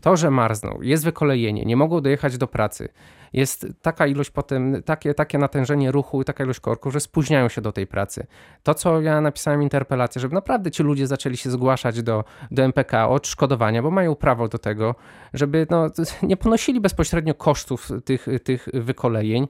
To, 0.00 0.16
że 0.16 0.30
marzną, 0.30 0.78
jest 0.82 1.04
wykolejenie, 1.04 1.64
nie 1.64 1.76
mogą 1.76 2.00
dojechać 2.00 2.38
do 2.38 2.46
pracy, 2.46 2.88
jest 3.32 3.66
taka 3.82 4.06
ilość 4.06 4.30
potem, 4.30 4.82
takie, 4.82 5.14
takie 5.14 5.38
natężenie 5.38 5.92
ruchu, 5.92 6.24
taka 6.24 6.44
ilość 6.44 6.60
korków, 6.60 6.92
że 6.92 7.00
spóźniają 7.00 7.48
się 7.48 7.60
do 7.60 7.72
tej 7.72 7.86
pracy. 7.86 8.26
To, 8.62 8.74
co 8.74 9.00
ja 9.00 9.20
napisałem 9.20 9.62
interpelację, 9.62 10.20
żeby 10.20 10.34
naprawdę 10.34 10.70
ci 10.70 10.82
ludzie 10.82 11.06
zaczęli 11.06 11.36
się 11.36 11.50
zgłaszać 11.50 12.02
do, 12.02 12.24
do 12.50 12.62
MPK 12.62 13.08
o 13.08 13.10
odszkodowania, 13.10 13.82
bo 13.82 13.90
mają 13.90 14.14
prawo 14.14 14.48
do 14.48 14.58
tego, 14.58 14.94
żeby 15.34 15.66
no, 15.70 15.90
nie 16.22 16.36
ponosili 16.36 16.80
bezpośrednio 16.80 17.34
kosztów 17.34 17.88
tych, 18.04 18.26
tych 18.44 18.68
wykolejeń. 18.74 19.48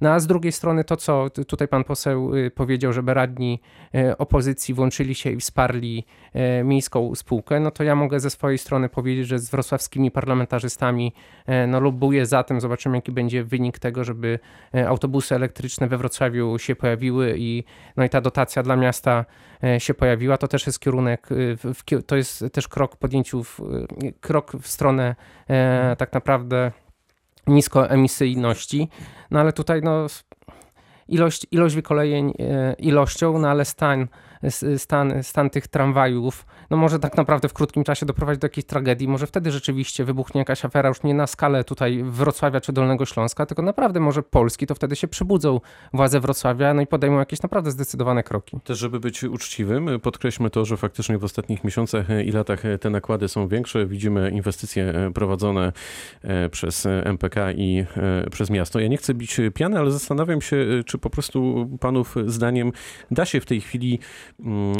No 0.00 0.10
a 0.10 0.20
z 0.20 0.26
drugiej 0.26 0.52
strony 0.52 0.84
to, 0.84 0.96
co 0.96 1.30
tutaj 1.46 1.68
pan 1.68 1.84
poseł 1.84 2.36
y, 2.36 2.50
powiedział, 2.50 2.92
żeby 2.92 3.14
radni 3.14 3.60
y, 3.94 4.16
opozycji 4.16 4.74
włączyli 4.74 5.14
się 5.14 5.30
i 5.30 5.36
wsparli 5.36 6.04
y, 6.60 6.64
miejską 6.64 7.14
spółkę, 7.14 7.60
no 7.60 7.70
to 7.70 7.84
ja 7.84 7.94
mogę 7.94 8.20
ze 8.20 8.30
swojej 8.30 8.58
strony 8.58 8.88
powiedzieć, 8.88 9.26
że 9.26 9.38
z 9.38 9.50
wrocławskimi 9.50 10.10
parlamentarzystami 10.10 11.12
no, 11.68 11.80
lobbuję 11.80 12.26
za 12.26 12.42
tym, 12.42 12.60
zobaczymy 12.60 12.96
jaki 12.96 13.12
będzie 13.12 13.44
wynik 13.44 13.78
tego, 13.78 14.04
żeby 14.04 14.38
autobusy 14.88 15.34
elektryczne 15.34 15.88
we 15.88 15.98
Wrocławiu 15.98 16.58
się 16.58 16.76
pojawiły 16.76 17.34
i, 17.38 17.64
no 17.96 18.04
i 18.04 18.08
ta 18.08 18.20
dotacja 18.20 18.62
dla 18.62 18.76
miasta 18.76 19.24
się 19.78 19.94
pojawiła. 19.94 20.38
To 20.38 20.48
też 20.48 20.66
jest 20.66 20.80
kierunek, 20.80 21.28
to 22.06 22.16
jest 22.16 22.44
też 22.52 22.68
krok 22.68 22.96
podjęciu, 22.96 23.44
w, 23.44 23.60
krok 24.20 24.52
w 24.60 24.68
stronę 24.68 25.16
e, 25.48 25.96
tak 25.98 26.12
naprawdę 26.12 26.72
niskoemisyjności. 27.46 28.88
No 29.30 29.40
ale 29.40 29.52
tutaj 29.52 29.82
no, 29.82 30.06
ilość, 31.08 31.46
ilość 31.50 31.74
wykolejeń 31.74 32.32
e, 32.38 32.74
ilością, 32.78 33.38
no 33.38 33.48
ale 33.48 33.64
stan, 33.64 34.08
stan, 34.76 35.22
stan 35.22 35.50
tych 35.50 35.68
tramwajów, 35.68 36.46
no 36.70 36.76
może 36.76 36.98
tak 36.98 37.16
naprawdę 37.16 37.48
w 37.48 37.52
krótkim 37.52 37.84
czasie 37.84 38.06
doprowadzić 38.06 38.40
do 38.40 38.44
jakiejś 38.44 38.66
tragedii. 38.66 39.08
Może 39.08 39.26
wtedy 39.26 39.50
rzeczywiście 39.50 40.04
wybuchnie 40.04 40.38
jakaś 40.38 40.64
afera 40.64 40.88
już 40.88 41.02
nie 41.02 41.14
na 41.14 41.26
skalę 41.26 41.64
tutaj 41.64 42.02
Wrocławia 42.04 42.60
czy 42.60 42.72
Dolnego 42.72 43.06
Śląska, 43.06 43.46
tylko 43.46 43.62
naprawdę 43.62 44.00
może 44.00 44.22
Polski, 44.22 44.66
to 44.66 44.74
wtedy 44.74 44.96
się 44.96 45.08
przybudzą 45.08 45.60
władze 45.92 46.20
Wrocławia, 46.20 46.74
no 46.74 46.82
i 46.82 46.86
podejmą 46.86 47.18
jakieś 47.18 47.42
naprawdę 47.42 47.70
zdecydowane 47.70 48.22
kroki. 48.22 48.58
Też, 48.64 48.78
żeby 48.78 49.00
być 49.00 49.24
uczciwym, 49.24 50.00
podkreślmy 50.02 50.50
to, 50.50 50.64
że 50.64 50.76
faktycznie 50.76 51.18
w 51.18 51.24
ostatnich 51.24 51.64
miesiącach 51.64 52.06
i 52.24 52.32
latach 52.32 52.62
te 52.80 52.90
nakłady 52.90 53.28
są 53.28 53.48
większe. 53.48 53.86
Widzimy 53.86 54.30
inwestycje 54.30 55.10
prowadzone 55.14 55.72
e, 56.22 56.48
przez 56.48 56.86
MPK 56.86 57.52
i 57.52 57.84
e, 57.96 58.30
przez 58.30 58.50
miasto. 58.50 58.80
Ja 58.80 58.88
nie 58.88 58.96
chcę 58.96 59.14
bić 59.14 59.40
piany, 59.54 59.78
ale 59.78 59.90
zastanawiam 59.90 60.40
się, 60.40 60.56
e, 60.56 60.84
czy 60.84 60.98
po 60.98 61.10
prostu 61.10 61.68
panów 61.80 62.14
zdaniem 62.26 62.72
da 63.10 63.24
się 63.24 63.40
w 63.40 63.46
tej 63.46 63.60
chwili 63.60 63.98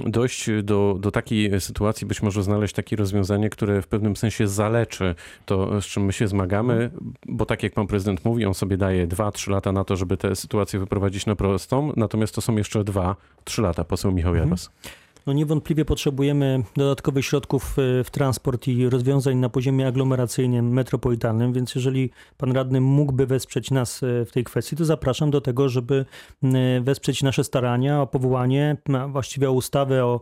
dojść 0.06 0.50
do, 0.62 0.96
do 1.00 1.10
takiej 1.10 1.60
sytuacji, 1.60 2.06
być 2.06 2.22
może 2.22 2.42
znaleźć 2.42 2.74
takie 2.74 2.96
rozwiązanie, 2.96 3.50
które 3.50 3.82
w 3.82 3.86
pewnym 3.86 4.16
sensie 4.16 4.48
zaleczy 4.48 5.14
to, 5.46 5.80
z 5.80 5.84
czym 5.84 6.04
my 6.04 6.12
się 6.12 6.28
zmagamy, 6.28 6.90
bo 7.26 7.46
tak 7.46 7.62
jak 7.62 7.72
pan 7.72 7.86
prezydent 7.86 8.24
mówi, 8.24 8.44
on 8.44 8.54
sobie 8.54 8.76
daje 8.76 9.06
2-3 9.06 9.50
lata 9.50 9.72
na 9.72 9.84
to, 9.84 9.96
żeby 9.96 10.16
tę 10.16 10.36
sytuację 10.36 10.80
wyprowadzić 10.80 11.26
na 11.26 11.36
prostą, 11.36 11.92
natomiast 11.96 12.34
to 12.34 12.40
są 12.40 12.56
jeszcze 12.56 12.80
2-3 12.80 13.14
lata, 13.62 13.84
poseł 13.84 14.12
Michał 14.12 14.36
Mhm. 14.72 15.05
No 15.26 15.32
niewątpliwie 15.32 15.84
potrzebujemy 15.84 16.62
dodatkowych 16.76 17.24
środków 17.24 17.78
e, 17.78 18.04
w 18.04 18.10
transport 18.10 18.68
i 18.68 18.88
rozwiązań 18.88 19.36
na 19.36 19.48
poziomie 19.48 19.86
aglomeracyjnym, 19.86 20.72
metropolitalnym, 20.72 21.52
więc 21.52 21.74
jeżeli 21.74 22.10
pan 22.36 22.52
radny 22.52 22.80
mógłby 22.80 23.26
wesprzeć 23.26 23.70
nas 23.70 24.02
e, 24.02 24.24
w 24.24 24.32
tej 24.32 24.44
kwestii, 24.44 24.76
to 24.76 24.84
zapraszam 24.84 25.30
do 25.30 25.40
tego, 25.40 25.68
żeby 25.68 26.04
e, 26.42 26.80
wesprzeć 26.80 27.22
nasze 27.22 27.44
starania 27.44 28.02
o 28.02 28.06
powołanie, 28.06 28.76
właściwie 29.08 29.50
o 29.50 29.52
ustawę 29.52 30.04
o 30.04 30.20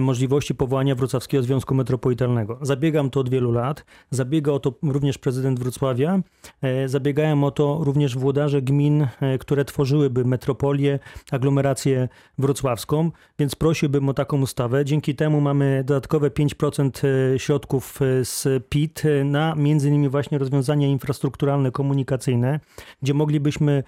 możliwości 0.00 0.54
powołania 0.54 0.94
Wrocławskiego 0.94 1.42
Związku 1.42 1.74
Metropolitalnego. 1.74 2.58
Zabiegam 2.62 3.10
to 3.10 3.20
od 3.20 3.28
wielu 3.28 3.52
lat, 3.52 3.84
zabiega 4.10 4.52
o 4.52 4.58
to 4.58 4.74
również 4.82 5.18
prezydent 5.18 5.60
Wrocławia, 5.60 6.20
e, 6.62 6.88
zabiegają 6.88 7.44
o 7.44 7.50
to 7.50 7.80
również 7.82 8.16
włodarze 8.16 8.62
gmin, 8.62 9.06
e, 9.20 9.38
które 9.38 9.64
tworzyłyby 9.64 10.24
metropolię, 10.24 10.98
aglomerację 11.30 12.08
wrocławską, 12.38 13.10
więc 13.38 13.54
prosiłbym 13.54 14.08
o 14.08 14.14
taką 14.14 14.40
ustawę. 14.40 14.84
Dzięki 14.84 15.14
temu 15.14 15.40
mamy 15.40 15.84
dodatkowe 15.86 16.30
5% 16.30 17.02
środków 17.36 18.02
e, 18.02 18.24
z 18.24 18.48
PIT 18.68 19.02
na 19.24 19.54
między 19.54 19.88
innymi 19.88 20.08
właśnie 20.08 20.38
rozwiązania 20.38 20.86
infrastrukturalne, 20.88 21.70
komunikacyjne, 21.70 22.60
gdzie 23.02 23.14
moglibyśmy 23.14 23.82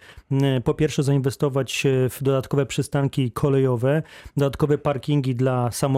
po 0.65 0.75
pierwsze 0.75 1.03
zainwestować 1.03 1.87
w 2.11 2.23
dodatkowe 2.23 2.67
przystanki 2.67 3.31
kolejowe, 3.31 4.03
dodatkowe 4.37 4.79
parkingi 4.79 5.35
dla 5.35 5.71
samochodów 5.71 5.94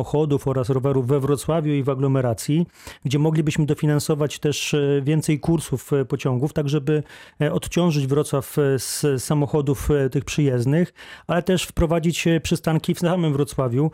oraz 0.47 0.69
rowerów 0.71 1.07
we 1.07 1.21
Wrocławiu 1.21 1.73
i 1.73 1.83
w 1.83 1.89
aglomeracji, 1.91 2.67
gdzie 3.05 3.19
moglibyśmy 3.19 3.67
dofinansować 3.67 4.39
też 4.39 4.75
e, 4.75 5.01
więcej 5.03 5.41
kursów 5.41 5.93
e, 5.93 6.05
pociągów, 6.05 6.53
tak 6.53 6.69
żeby 6.69 7.03
e, 7.41 7.53
odciążyć 7.53 8.07
Wrocław 8.07 8.57
z 8.77 9.23
samochodów 9.23 9.89
tych 10.11 10.25
przyjezdnych, 10.25 10.95
ale 11.27 11.43
też 11.43 11.63
wprowadzić 11.65 12.25
przystanki 12.43 12.95
w 12.95 12.99
samym 12.99 13.33
Wrocławiu, 13.33 13.91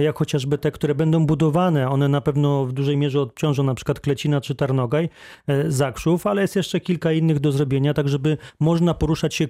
jak 0.00 0.18
chociażby 0.18 0.58
te, 0.58 0.70
które 0.70 0.94
będą 0.94 1.26
budowane. 1.26 1.88
One 1.88 2.08
na 2.08 2.20
pewno 2.20 2.66
w 2.66 2.72
dużej 2.72 2.96
mierze 2.96 3.20
odciążą 3.20 3.62
na 3.62 3.74
przykład 3.74 4.00
Klecina 4.00 4.40
czy 4.40 4.54
Tarnogaj, 4.54 5.08
Zakrzów, 5.68 6.26
ale 6.26 6.42
jest 6.42 6.56
jeszcze 6.56 6.80
kilka 6.80 7.12
innych 7.12 7.40
do 7.40 7.52
zrobienia, 7.52 7.94
tak 7.94 8.08
żeby 8.08 8.36
można 8.60 8.94
poruszać 8.94 9.34
się 9.34 9.48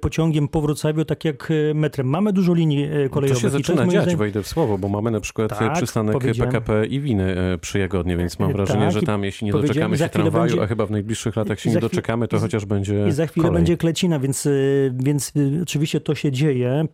pociągiem 0.00 0.48
po 0.48 0.60
Wrocławiu 0.60 1.04
tak 1.04 1.24
jak 1.24 1.48
metrem. 1.74 2.06
Mamy 2.06 2.32
dużo 2.32 2.54
linii 2.54 2.84
e, 2.84 3.04
To 3.04 3.14
kolejowych. 3.14 3.42
się 3.42 3.50
zaczyna 3.50 3.76
moim 3.76 3.90
dziać, 3.90 4.04
zdaniem- 4.04 4.18
wejdę 4.18 4.42
w 4.42 4.48
słowo, 4.48 4.78
bo 4.80 4.88
mamy 4.88 5.10
na 5.10 5.20
przykład 5.20 5.58
Tak, 5.58 5.72
przystanek 5.72 6.12
powiedziałem. 6.12 6.52
PKP 6.52 6.86
i 6.86 7.00
winy 7.00 7.36
e, 7.54 7.58
przy 7.58 7.78
Jagodnie, 7.78 8.16
więc 8.16 8.38
mam 8.38 8.52
wrażenie, 8.52 8.84
Tak, 8.84 8.92
że 8.92 9.02
tam 9.02 9.24
jeśli 9.24 9.44
nie 9.46 9.52
doczekamy 9.52 9.98
się 9.98 10.08
tramwaju, 10.08 10.46
będzie- 10.50 10.62
a 10.62 10.66
chyba 10.66 10.86
w 10.86 10.90
najbliższych 10.90 11.36
latach 11.36 11.60
się 11.60 11.70
nie 11.70 11.78
doczekamy, 11.80 12.28
to 12.28 12.38
chociaż 12.38 12.64
będzie 12.66 13.06
I 13.08 13.12
za 13.12 13.26
chwilę 13.26 13.46
kolej. 13.46 13.58
będzie 13.58 13.76
Klecina, 13.76 14.18
więc, 14.18 14.48
więc 14.92 15.32
oczywiście 15.62 16.00
to 16.00 16.14
się 16.14 16.32
dzieje 16.32 16.84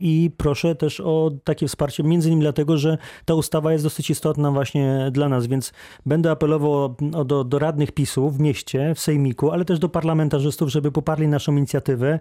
i 0.00 0.30
proszę 0.36 0.74
też 0.74 1.00
o 1.00 1.30
takie 1.44 1.66
wsparcie, 1.68 2.02
między 2.02 2.28
innymi 2.28 2.42
dlatego, 2.42 2.78
że 2.78 2.98
ta 3.24 3.34
ustawa 3.34 3.72
jest 3.72 3.84
dosyć 3.84 4.10
istotna 4.10 4.50
właśnie 4.50 5.08
dla 5.12 5.28
nas, 5.28 5.46
więc 5.46 5.72
będę 6.06 6.30
apelował 6.30 6.94
do, 7.24 7.44
do 7.44 7.58
radnych 7.58 7.92
PiSu 7.92 8.30
w 8.30 8.40
mieście, 8.40 8.94
w 8.94 9.00
Sejmiku, 9.00 9.50
ale 9.50 9.64
też 9.64 9.78
do 9.78 9.88
parlamentarzystów, 9.88 10.68
żeby 10.70 10.92
poparli 10.92 11.28
naszą 11.28 11.56
inicjatywę. 11.56 12.18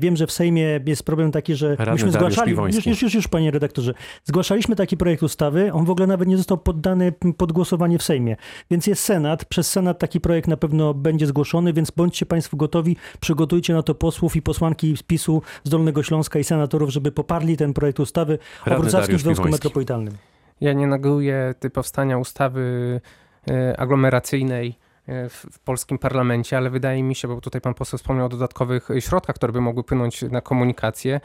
Wiem, 0.00 0.16
że 0.16 0.26
w 0.26 0.32
Sejmie 0.32 0.80
jest 0.86 1.02
problem 1.04 1.30
taki, 1.32 1.54
że 1.54 1.76
Radny 1.76 1.92
myśmy 1.92 2.10
zgłaszali, 2.12 2.52
już, 2.52 2.86
już, 2.86 3.02
już, 3.02 3.14
już 3.14 3.28
panie 3.28 3.50
redaktorze, 3.50 3.94
zgłaszaliśmy 4.32 4.76
taki 4.76 4.96
projekt 4.96 5.22
ustawy, 5.22 5.72
on 5.72 5.84
w 5.84 5.90
ogóle 5.90 6.06
nawet 6.06 6.28
nie 6.28 6.36
został 6.36 6.58
poddany 6.58 7.12
pod 7.36 7.52
głosowanie 7.52 7.98
w 7.98 8.02
Sejmie, 8.02 8.36
więc 8.70 8.86
jest 8.86 9.02
Senat, 9.02 9.44
przez 9.44 9.70
Senat 9.70 9.98
taki 9.98 10.20
projekt 10.20 10.48
na 10.48 10.56
pewno 10.56 10.94
będzie 10.94 11.26
zgłoszony, 11.26 11.72
więc 11.72 11.90
bądźcie 11.90 12.26
Państwo 12.26 12.56
gotowi, 12.56 12.96
przygotujcie 13.20 13.74
na 13.74 13.82
to 13.82 13.94
posłów 13.94 14.36
i 14.36 14.42
posłanki 14.42 14.96
z 14.96 15.02
PiSu 15.02 15.42
z 15.64 15.70
Dolnego 15.70 16.02
Śląska 16.02 16.38
i 16.38 16.44
senatorów, 16.44 16.90
żeby 16.90 17.12
poparli 17.12 17.56
ten 17.56 17.72
projekt 17.72 18.00
ustawy 18.00 18.38
o 18.66 18.70
Radny 18.70 18.82
Wrocławskim 18.82 19.16
Dariusz 19.16 19.22
Związku. 19.22 19.48
Metropolitalnym. 19.48 20.14
Ja 20.60 20.72
nie 20.72 20.86
neguję 20.86 21.54
ty 21.60 21.70
powstania 21.70 22.18
ustawy 22.18 23.00
e, 23.50 23.80
aglomeracyjnej 23.80 24.78
e, 25.06 25.28
w, 25.28 25.46
w 25.52 25.58
polskim 25.58 25.98
parlamencie, 25.98 26.56
ale 26.56 26.70
wydaje 26.70 27.02
mi 27.02 27.14
się, 27.14 27.28
bo 27.28 27.40
tutaj 27.40 27.60
pan 27.60 27.74
poseł 27.74 27.98
wspomniał 27.98 28.26
o 28.26 28.28
dodatkowych 28.28 28.88
środkach, 29.00 29.36
które 29.36 29.52
by 29.52 29.60
mogły 29.60 29.84
płynąć 29.84 30.22
na 30.22 30.40
komunikację. 30.40 31.20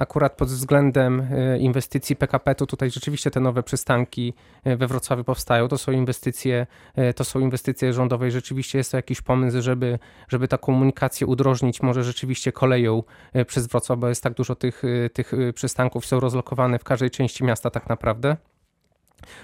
Akurat 0.00 0.36
pod 0.36 0.48
względem 0.48 1.20
e, 1.20 1.58
inwestycji 1.58 2.16
PKP, 2.16 2.54
to 2.54 2.66
tutaj 2.66 2.90
rzeczywiście 2.90 3.30
te 3.30 3.40
nowe 3.40 3.62
przystanki 3.62 4.34
e, 4.64 4.76
we 4.76 4.86
Wrocławiu 4.86 5.24
powstają. 5.24 5.68
To 5.68 5.78
są 5.78 5.92
inwestycje, 5.92 6.66
e, 6.94 7.14
to 7.14 7.24
są 7.24 7.40
inwestycje 7.40 7.92
rządowe 7.92 8.28
i 8.28 8.30
rzeczywiście 8.30 8.78
jest 8.78 8.90
to 8.90 8.96
jakiś 8.96 9.20
pomysł, 9.20 9.62
żeby, 9.62 9.98
żeby 10.28 10.48
ta 10.48 10.58
komunikację 10.58 11.26
udrożnić 11.26 11.82
może 11.82 12.04
rzeczywiście 12.04 12.52
koleją 12.52 13.02
przez 13.46 13.66
Wrocław, 13.66 13.98
bo 13.98 14.08
jest 14.08 14.22
tak 14.22 14.34
dużo 14.34 14.54
tych, 14.54 14.82
tych 15.12 15.32
przystanków, 15.54 16.06
są 16.06 16.20
rozlokowane 16.20 16.78
w 16.78 16.84
każdej 16.84 17.10
części 17.10 17.44
miasta 17.44 17.70
tak 17.70 17.88
naprawdę. 17.88 18.36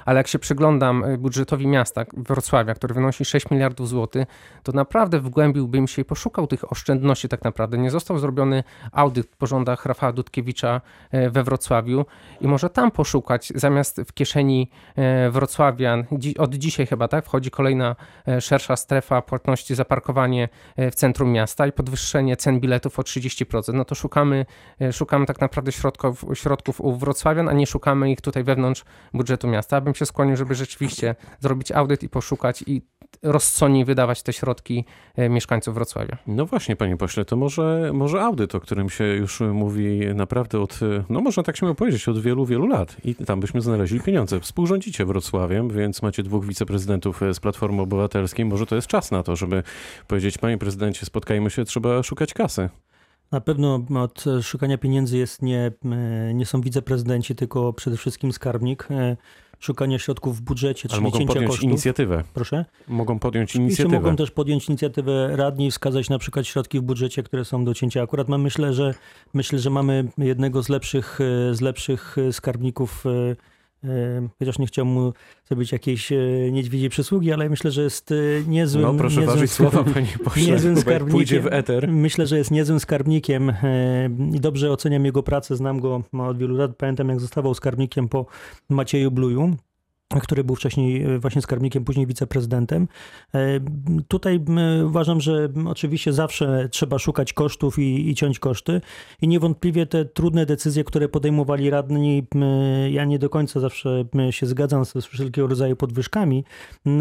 Ale 0.04 0.20
jak 0.20 0.28
się 0.28 0.38
przyglądam 0.38 1.04
y, 1.04 1.18
budżetowi 1.18 1.66
miasta 1.66 2.04
Wrocławia, 2.16 2.74
który 2.74 2.94
wynosi 2.94 3.24
6 3.24 3.50
miliardów 3.50 3.88
złotych, 3.88 4.26
to 4.62 4.72
naprawdę 4.72 5.20
wgłębiłbym 5.20 5.88
się 5.88 6.02
i 6.02 6.04
poszukał 6.04 6.46
tych 6.46 6.72
oszczędności 6.72 7.28
tak 7.28 7.44
naprawdę. 7.44 7.78
Nie 7.78 7.90
został 7.90 8.18
zrobiony 8.18 8.64
audyt 8.92 9.36
po 9.36 9.46
rządach 9.46 9.86
Rafała 9.86 10.12
Dudkiewicza 10.12 10.80
e, 11.10 11.30
we 11.30 11.44
Wrocławiu 11.44 12.06
i 12.40 12.48
może 12.48 12.70
tam 12.70 12.90
poszukać, 12.90 13.52
zamiast 13.54 14.00
w 14.00 14.12
kieszeni 14.12 14.70
e, 14.96 15.30
wrocławian, 15.30 16.04
od 16.38 16.54
dzisiaj 16.54 16.86
chyba, 16.86 17.08
tak, 17.08 17.24
wchodzi 17.24 17.50
kolejna 17.50 17.96
e, 18.28 18.40
szersza 18.40 18.76
strefa 18.76 19.22
płatności 19.22 19.74
za 19.74 19.84
parkowanie 19.84 20.48
e, 20.76 20.90
w 20.90 20.94
centrum 20.94 21.32
miasta 21.32 21.66
i 21.66 21.72
podwyższenie 21.72 22.36
cen 22.36 22.60
biletów 22.60 22.98
o 22.98 23.02
30%. 23.02 23.74
No 23.74 23.84
to 23.84 23.94
szukamy, 23.94 24.46
e, 24.80 24.92
szukamy 24.92 25.26
tak 25.26 25.40
naprawdę 25.40 25.72
środków, 25.72 26.24
środków 26.34 26.80
u 26.80 26.96
wrocławian, 26.96 27.48
a 27.48 27.52
nie 27.52 27.66
szukamy 27.66 28.10
ich 28.10 28.20
tutaj 28.20 28.44
wewnątrz 28.44 28.84
budżetu 29.14 29.48
miasta. 29.48 29.65
Bym 29.82 29.94
się 29.94 30.06
skłonił, 30.06 30.36
żeby 30.36 30.54
rzeczywiście 30.54 31.14
zrobić 31.40 31.72
audyt 31.72 32.02
i 32.02 32.08
poszukać 32.08 32.64
i 32.66 32.82
rozsądniej 33.22 33.84
wydawać 33.84 34.22
te 34.22 34.32
środki 34.32 34.84
e, 35.16 35.28
mieszkańców 35.28 35.74
Wrocławia. 35.74 36.18
No 36.26 36.46
właśnie, 36.46 36.76
panie 36.76 36.96
pośle, 36.96 37.24
to 37.24 37.36
może, 37.36 37.90
może 37.94 38.22
audyt, 38.22 38.54
o 38.54 38.60
którym 38.60 38.90
się 38.90 39.04
już 39.04 39.40
mówi 39.40 40.00
naprawdę 40.14 40.60
od, 40.60 40.80
no 41.08 41.20
można 41.20 41.42
tak 41.42 41.56
śmiało 41.56 41.74
powiedzieć, 41.74 42.08
od 42.08 42.20
wielu, 42.20 42.46
wielu 42.46 42.66
lat. 42.66 42.96
I 43.04 43.14
tam 43.14 43.40
byśmy 43.40 43.60
znaleźli 43.60 44.00
pieniądze. 44.00 44.40
Współrządzicie 44.40 45.04
Wrocławiem, 45.04 45.68
więc 45.68 46.02
macie 46.02 46.22
dwóch 46.22 46.46
wiceprezydentów 46.46 47.20
z 47.32 47.40
Platformy 47.40 47.82
Obywatelskiej. 47.82 48.44
Może 48.44 48.66
to 48.66 48.76
jest 48.76 48.88
czas 48.88 49.10
na 49.10 49.22
to, 49.22 49.36
żeby 49.36 49.62
powiedzieć, 50.08 50.38
panie 50.38 50.58
prezydencie, 50.58 51.06
spotkajmy 51.06 51.50
się, 51.50 51.64
trzeba 51.64 52.02
szukać 52.02 52.34
kasy. 52.34 52.68
Na 53.32 53.40
pewno 53.40 53.84
od 53.94 54.24
szukania 54.42 54.78
pieniędzy 54.78 55.18
jest 55.18 55.42
nie, 55.42 55.72
e, 55.84 56.34
nie 56.34 56.46
są 56.46 56.60
wiceprezydenci, 56.60 57.34
tylko 57.34 57.72
przede 57.72 57.96
wszystkim 57.96 58.32
skarbnik. 58.32 58.88
Szukania 59.60 59.98
środków 59.98 60.38
w 60.38 60.40
budżecie, 60.40 60.88
Ale 60.90 60.96
czyli 60.96 61.04
mogą 61.04 61.18
cięcia 61.18 61.32
podjąć 61.34 61.50
kosztów. 61.50 61.64
inicjatywę. 61.64 62.24
Proszę? 62.34 62.64
Mogą 62.88 63.18
podjąć 63.18 63.50
Oczywiście 63.50 63.82
inicjatywę. 63.82 64.00
mogą 64.10 64.16
też 64.16 64.30
podjąć 64.30 64.68
inicjatywę 64.68 65.36
radni 65.36 65.66
i 65.66 65.70
wskazać 65.70 66.10
na 66.10 66.18
przykład 66.18 66.46
środki 66.46 66.80
w 66.80 66.82
budżecie, 66.82 67.22
które 67.22 67.44
są 67.44 67.64
do 67.64 67.74
cięcia. 67.74 68.02
Akurat 68.02 68.28
mam, 68.28 68.42
myślę, 68.42 68.72
że 68.72 68.94
myślę, 69.34 69.58
że 69.58 69.70
mamy 69.70 70.04
jednego 70.18 70.62
z 70.62 70.68
lepszych, 70.68 71.18
e, 71.50 71.54
z 71.54 71.60
lepszych 71.60 72.16
e, 72.18 72.32
skarbników, 72.32 73.04
e, 73.06 73.36
chociaż 74.38 74.58
nie 74.58 74.66
chciałbym 74.66 74.94
mu 74.94 75.12
zrobić 75.48 75.72
jakiejś 75.72 76.12
e, 76.12 76.16
niedźwiedziej 76.52 76.88
przysługi, 76.88 77.32
ale 77.32 77.48
myślę, 77.48 77.70
że 77.70 77.82
jest 77.82 78.12
e, 78.12 78.14
niezłym... 78.46 78.82
No 78.82 78.94
proszę 78.94 79.20
niezłym 79.20 79.36
ważyć 79.36 79.52
słowa, 79.52 79.84
panie 79.84 80.06
pośle, 80.24 80.52
niezłym 80.52 80.76
jak 80.86 81.04
pójdzie 81.04 81.40
w 81.40 81.44
skarbnikiem. 81.44 81.76
eter. 81.76 81.88
Myślę, 81.88 82.26
że 82.26 82.38
jest 82.38 82.50
niezłym 82.50 82.80
skarbnikiem 82.80 83.50
e, 83.50 84.08
i 84.34 84.40
dobrze 84.40 84.70
oceniam 84.70 85.04
jego 85.04 85.22
pracę. 85.22 85.56
Znam 85.56 85.80
go 85.80 86.02
ma 86.12 86.28
od 86.28 86.38
wielu 86.38 86.56
lat. 86.56 86.76
Pamiętam, 86.76 87.08
jak 87.08 87.20
zostawał 87.20 87.54
skarbnikiem 87.54 88.08
po 88.08 88.26
Macieju 88.68 89.10
Bluju 89.10 89.56
który 90.20 90.44
był 90.44 90.56
wcześniej 90.56 91.02
e, 91.02 91.18
właśnie 91.18 91.42
skarbnikiem, 91.42 91.84
później 91.84 92.06
wiceprezydentem. 92.06 92.88
E, 93.34 93.60
Tutaj 94.08 94.40
uważam, 94.84 95.20
że 95.20 95.48
oczywiście 95.66 96.12
zawsze 96.12 96.68
trzeba 96.68 96.98
szukać 96.98 97.32
kosztów 97.32 97.78
i, 97.78 98.08
i 98.10 98.14
ciąć 98.14 98.38
koszty 98.38 98.80
i 99.22 99.28
niewątpliwie 99.28 99.86
te 99.86 100.04
trudne 100.04 100.46
decyzje, 100.46 100.84
które 100.84 101.08
podejmowali 101.08 101.70
radni, 101.70 102.26
ja 102.90 103.04
nie 103.04 103.18
do 103.18 103.30
końca 103.30 103.60
zawsze 103.60 104.04
się 104.30 104.46
zgadzam 104.46 104.84
z 104.84 105.06
wszelkiego 105.06 105.46
rodzaju 105.46 105.76
podwyżkami, 105.76 106.44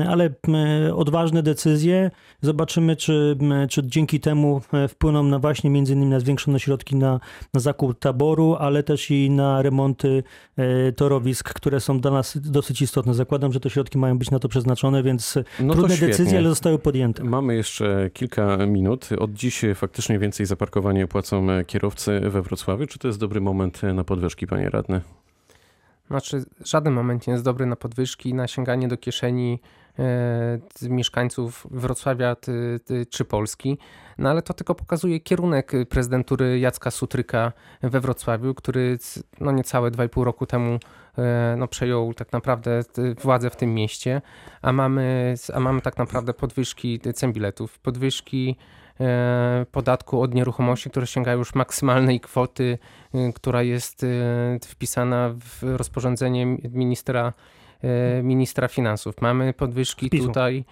ale 0.09 0.29
odważne 0.93 1.43
decyzje 1.43 2.11
zobaczymy, 2.41 2.95
czy, 2.95 3.37
czy 3.69 3.81
dzięki 3.87 4.19
temu 4.19 4.61
e, 4.73 4.87
wpłyną 4.87 5.23
na 5.23 5.39
właśnie 5.39 5.69
między 5.69 5.93
innymi 5.93 6.11
na 6.11 6.19
zwiększone 6.19 6.59
środki 6.59 6.95
na, 6.95 7.19
na 7.53 7.59
zakup 7.59 7.99
taboru, 7.99 8.55
ale 8.59 8.83
też 8.83 9.11
i 9.11 9.29
na 9.29 9.61
remonty 9.61 10.23
torowisk, 10.95 11.53
które 11.53 11.79
są 11.79 11.99
dla 11.99 12.11
nas 12.11 12.37
dosyć 12.37 12.81
istotne. 12.81 13.04
Zakładam, 13.13 13.53
że 13.53 13.59
te 13.59 13.69
środki 13.69 13.97
mają 13.97 14.17
być 14.17 14.31
na 14.31 14.39
to 14.39 14.49
przeznaczone, 14.49 15.03
więc 15.03 15.39
No 15.59 15.73
to 15.73 15.79
trudne 15.79 15.97
decyzje, 16.07 16.37
ale 16.37 16.49
zostały 16.49 16.79
podjęte. 16.79 17.23
Mamy 17.23 17.55
jeszcze 17.55 18.09
kilka 18.13 18.57
minut. 18.57 19.09
Od 19.19 19.33
dziś 19.33 19.61
faktycznie 19.75 20.19
więcej 20.19 20.45
za 20.45 20.55
parkowanie 20.55 21.07
płacą 21.07 21.47
kierowcy 21.67 22.19
we 22.19 22.41
Wrocławiu. 22.41 22.87
Czy 22.87 22.99
to 22.99 23.07
jest 23.07 23.19
dobry 23.19 23.41
moment 23.41 23.81
na 23.93 24.03
podwyżki, 24.03 24.47
panie 24.47 24.69
radny? 24.69 25.01
Znaczy, 26.07 26.43
żaden 26.65 26.93
moment 26.93 27.27
nie 27.27 27.33
jest 27.33 27.45
dobry 27.45 27.65
na 27.65 27.75
podwyżki, 27.75 28.33
na 28.33 28.47
sięganie 28.47 28.87
do 28.87 28.97
kieszeni 28.97 29.59
e, 29.99 30.59
z 30.75 30.87
mieszkańców 30.87 31.67
Wrocławia 31.71 32.35
ty, 32.35 32.79
ty, 32.85 33.05
czy 33.05 33.25
Polski. 33.25 33.77
No 34.17 34.29
ale 34.29 34.41
to 34.41 34.53
tylko 34.53 34.75
pokazuje 34.75 35.19
kierunek 35.19 35.71
prezydentury 35.89 36.59
Jacka 36.59 36.91
Sutryka 36.91 37.51
we 37.81 37.99
Wrocławiu, 37.99 38.53
który 38.53 38.97
no 39.39 39.51
niecałe 39.51 39.91
2,5 39.91 40.23
roku 40.23 40.45
temu 40.45 40.73
e, 40.73 40.79
no, 41.57 41.67
przejął 41.67 42.13
tak 42.13 42.31
naprawdę 42.31 42.83
t- 42.83 43.13
władzę 43.13 43.49
w 43.49 43.55
tym 43.55 43.73
mieście, 43.73 44.21
a 44.61 44.71
mamy, 44.71 45.35
a 45.53 45.59
mamy 45.59 45.81
tak 45.81 45.97
naprawdę 45.97 46.33
podwyżki 46.33 46.99
cen 47.13 47.33
biletów, 47.33 47.79
podwyżki 47.79 48.55
e, 48.99 49.65
podatku 49.71 50.21
od 50.21 50.33
nieruchomości, 50.33 50.89
które 50.89 51.07
sięgają 51.07 51.37
już 51.37 51.55
maksymalnej 51.55 52.19
kwoty, 52.19 52.77
która 53.35 53.63
jest 53.63 54.05
wpisana 54.65 55.33
w 55.39 55.63
rozporządzenie 55.63 56.45
ministra, 56.71 57.33
ministra 58.23 58.67
finansów. 58.67 59.21
Mamy 59.21 59.53
podwyżki 59.53 60.07
Wpisu. 60.07 60.27
tutaj. 60.27 60.65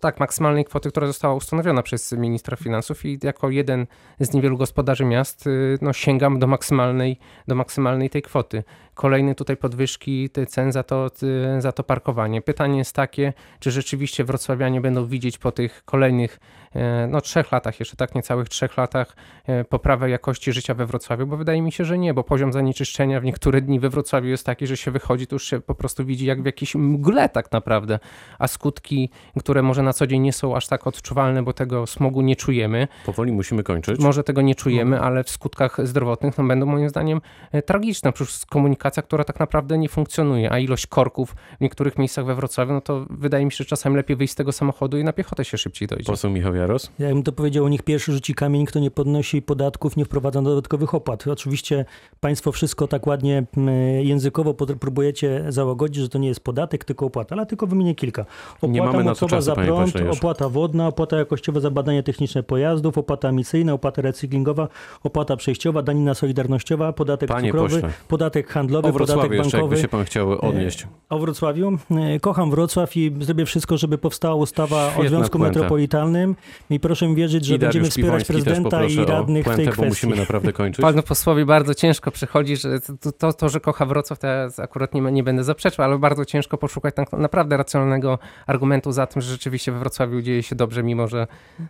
Tak, 0.00 0.20
maksymalnej 0.20 0.64
kwoty, 0.64 0.90
która 0.90 1.06
została 1.06 1.34
ustanowiona 1.34 1.82
przez 1.82 2.12
ministra 2.12 2.56
finansów 2.56 3.04
i 3.04 3.18
jako 3.22 3.50
jeden 3.50 3.86
z 4.20 4.32
niewielu 4.34 4.56
gospodarzy 4.56 5.04
miast 5.04 5.46
y, 5.46 5.78
no, 5.82 5.92
sięgam 5.92 6.38
do 6.38 6.46
maksymalnej, 6.46 7.18
do 7.48 7.54
maksymalnej 7.54 8.10
tej 8.10 8.22
kwoty. 8.22 8.62
Kolejne 9.00 9.34
tutaj 9.34 9.56
podwyżki 9.56 10.30
cen 10.48 10.72
za 10.72 10.82
to, 10.82 11.10
y, 11.56 11.60
za 11.60 11.72
to 11.72 11.84
parkowanie. 11.84 12.42
Pytanie 12.42 12.78
jest 12.78 12.96
takie, 12.96 13.32
czy 13.60 13.70
rzeczywiście 13.70 14.24
wrocławianie 14.24 14.80
będą 14.80 15.06
widzieć 15.06 15.38
po 15.38 15.52
tych 15.52 15.84
kolejnych 15.84 16.40
e, 16.74 17.06
no, 17.06 17.20
trzech 17.20 17.52
latach, 17.52 17.80
jeszcze 17.80 17.96
tak 17.96 18.14
niecałych 18.14 18.48
trzech 18.48 18.76
latach, 18.76 19.16
e, 19.46 19.64
poprawę 19.64 20.10
jakości 20.10 20.52
życia 20.52 20.74
we 20.74 20.86
Wrocławiu, 20.86 21.26
bo 21.26 21.36
wydaje 21.36 21.62
mi 21.62 21.72
się, 21.72 21.84
że 21.84 21.98
nie, 21.98 22.14
bo 22.14 22.24
poziom 22.24 22.52
zanieczyszczenia 22.52 23.20
w 23.20 23.24
niektóre 23.24 23.60
dni 23.60 23.80
we 23.80 23.88
Wrocławiu 23.90 24.28
jest 24.28 24.46
taki, 24.46 24.66
że 24.66 24.76
się 24.76 24.90
wychodzi, 24.90 25.26
to 25.26 25.34
już 25.34 25.44
się 25.44 25.60
po 25.60 25.74
prostu 25.74 26.04
widzi 26.04 26.26
jak 26.26 26.42
w 26.42 26.46
jakiejś 26.46 26.74
mgle 26.74 27.28
tak 27.28 27.52
naprawdę, 27.52 27.98
a 28.38 28.48
skutki, 28.48 29.10
które 29.38 29.62
może 29.62 29.82
na 29.82 29.92
co 29.92 30.06
dzień 30.06 30.22
nie 30.22 30.32
są 30.32 30.56
aż 30.56 30.66
tak 30.66 30.86
odczuwalne, 30.86 31.42
bo 31.42 31.52
tego 31.52 31.86
smogu 31.86 32.20
nie 32.20 32.36
czujemy, 32.36 32.88
Powoli 33.06 33.32
musimy 33.32 33.62
kończyć. 33.62 34.00
może 34.00 34.24
tego 34.24 34.42
nie 34.42 34.54
czujemy, 34.54 35.00
ale 35.00 35.24
w 35.24 35.30
skutkach 35.30 35.86
zdrowotnych 35.86 36.38
no, 36.38 36.44
będą 36.44 36.66
moim 36.66 36.88
zdaniem 36.88 37.20
tragiczne. 37.66 38.12
Przecież 38.12 38.46
komunikacja 38.46 38.89
komunikacja, 38.90 39.02
która 39.02 39.24
tak 39.24 39.40
naprawdę 39.40 39.78
nie 39.78 39.88
funkcjonuje, 39.88 40.52
a 40.52 40.58
ilość 40.58 40.86
korków 40.86 41.34
w 41.58 41.60
niektórych 41.60 41.98
miejscach 41.98 42.26
we 42.26 42.34
Wrocławiu, 42.34 42.72
no 42.72 42.80
to 42.80 43.06
wydaje 43.10 43.44
mi 43.44 43.52
się, 43.52 43.56
że 43.56 43.64
czasami 43.64 43.96
lepiej 43.96 44.16
wyjść 44.16 44.32
z 44.32 44.36
tego 44.36 44.52
samochodu 44.52 44.98
i 44.98 45.04
na 45.04 45.12
piechotę 45.12 45.44
się 45.44 45.58
szybciej 45.58 45.88
dojdzie. 45.88 46.04
Poseł 46.04 46.30
Michał 46.30 46.54
Jaros? 46.54 46.90
Ja 46.98 47.08
bym 47.08 47.22
to 47.22 47.32
powiedział, 47.32 47.64
u 47.64 47.68
nich 47.68 47.82
pierwszy 47.82 48.12
rzuci 48.12 48.34
kamień, 48.34 48.66
kto 48.66 48.78
nie 48.78 48.90
podnosi 48.90 49.42
podatków, 49.42 49.96
nie 49.96 50.04
wprowadza 50.04 50.42
dodatkowych 50.42 50.94
opłat. 50.94 51.26
Oczywiście 51.26 51.84
państwo 52.20 52.52
wszystko 52.52 52.88
tak 52.88 53.06
ładnie 53.06 53.44
mm, 53.56 53.74
językowo 54.04 54.54
próbujecie 54.54 55.44
załagodzić, 55.48 56.02
że 56.02 56.08
to 56.08 56.18
nie 56.18 56.28
jest 56.28 56.40
podatek, 56.40 56.84
tylko 56.84 57.06
opłata, 57.06 57.34
ale 57.34 57.46
tylko 57.46 57.66
wymienię 57.66 57.94
kilka. 57.94 58.22
Opłata 58.56 58.72
Nie 58.72 58.82
mamy 58.82 58.98
na 58.98 59.04
to 59.04 59.08
mocowa 59.10 59.30
czasu, 59.30 59.46
za 59.46 59.54
panie 59.54 59.66
prąd, 59.66 59.94
opłata 60.10 60.48
wodna, 60.48 60.86
opłata 60.86 61.16
jakościowa 61.16 61.60
za 61.60 61.70
badania 61.70 62.02
techniczne 62.02 62.42
pojazdów, 62.42 62.98
opłata 62.98 63.28
emisyjna, 63.28 63.72
opłata 63.72 64.02
recyklingowa, 64.02 64.68
opłata 65.02 65.36
przejściowa, 65.36 65.82
danina 65.82 66.14
solidarnościowa, 66.14 66.92
podatek 66.92 67.28
Panie 67.28 67.48
cukrowy, 67.48 67.74
pośle. 67.74 67.90
podatek 68.08 68.48
handlowy, 68.48 68.69
O 68.78 68.92
Wrocławiu 68.92 69.20
podatek 69.20 69.32
jeszcze, 69.32 69.42
bankowy. 69.42 69.62
jakby 69.62 69.82
się 69.82 69.88
pan 69.88 70.04
chciał 70.04 70.48
odnieść. 70.48 70.86
O 71.08 71.18
Wrocławiu. 71.18 71.78
E, 71.90 72.20
Kocham 72.20 72.50
Wrocław 72.50 72.96
i 72.96 73.12
zrobię 73.20 73.46
wszystko, 73.46 73.78
żeby 73.78 73.98
powstała 73.98 74.34
ustawa 74.34 74.86
o 74.86 74.90
Świetna 74.90 75.08
Związku 75.08 75.38
puenta. 75.38 75.58
Metropolitalnym 75.58 76.36
i 76.70 76.80
proszę 76.80 77.08
mi 77.08 77.14
wierzyć, 77.14 77.44
że 77.44 77.54
I 77.54 77.58
będziemy 77.58 77.82
Dariusz 77.82 77.90
wspierać 77.90 78.26
Piwoński 78.26 78.44
prezydenta 78.44 78.84
i 78.84 78.98
o 78.98 79.04
radnych 79.04 79.44
w 79.44 79.46
tej 79.46 79.54
puentę, 79.54 79.70
bo 79.70 79.82
kwestii. 79.82 80.06
musimy 80.06 80.16
naprawdę 80.16 80.52
kończyć. 80.52 80.82
Panu 80.82 81.02
posłowi 81.02 81.44
bardzo 81.44 81.74
ciężko 81.74 82.10
przychodzi, 82.10 82.56
że 82.56 82.80
to, 82.80 83.12
to, 83.12 83.32
to 83.32 83.48
że 83.48 83.60
kocha 83.60 83.86
Wrocław, 83.86 84.18
to 84.18 84.26
ja 84.26 84.48
akurat 84.58 84.94
nie, 84.94 85.00
nie 85.00 85.22
będę 85.22 85.44
zaprzeczał, 85.44 85.84
ale 85.84 85.98
bardzo 85.98 86.24
ciężko 86.24 86.58
poszukać 86.58 86.94
tak 86.94 87.12
naprawdę 87.12 87.56
racjonalnego 87.56 88.18
argumentu 88.46 88.92
za 88.92 89.06
tym, 89.06 89.22
że 89.22 89.30
rzeczywiście 89.30 89.72
we 89.72 89.78
Wrocławiu 89.78 90.22
dzieje 90.22 90.42
się 90.42 90.56
dobrze, 90.56 90.82
mimo 90.82 91.08
że 91.08 91.26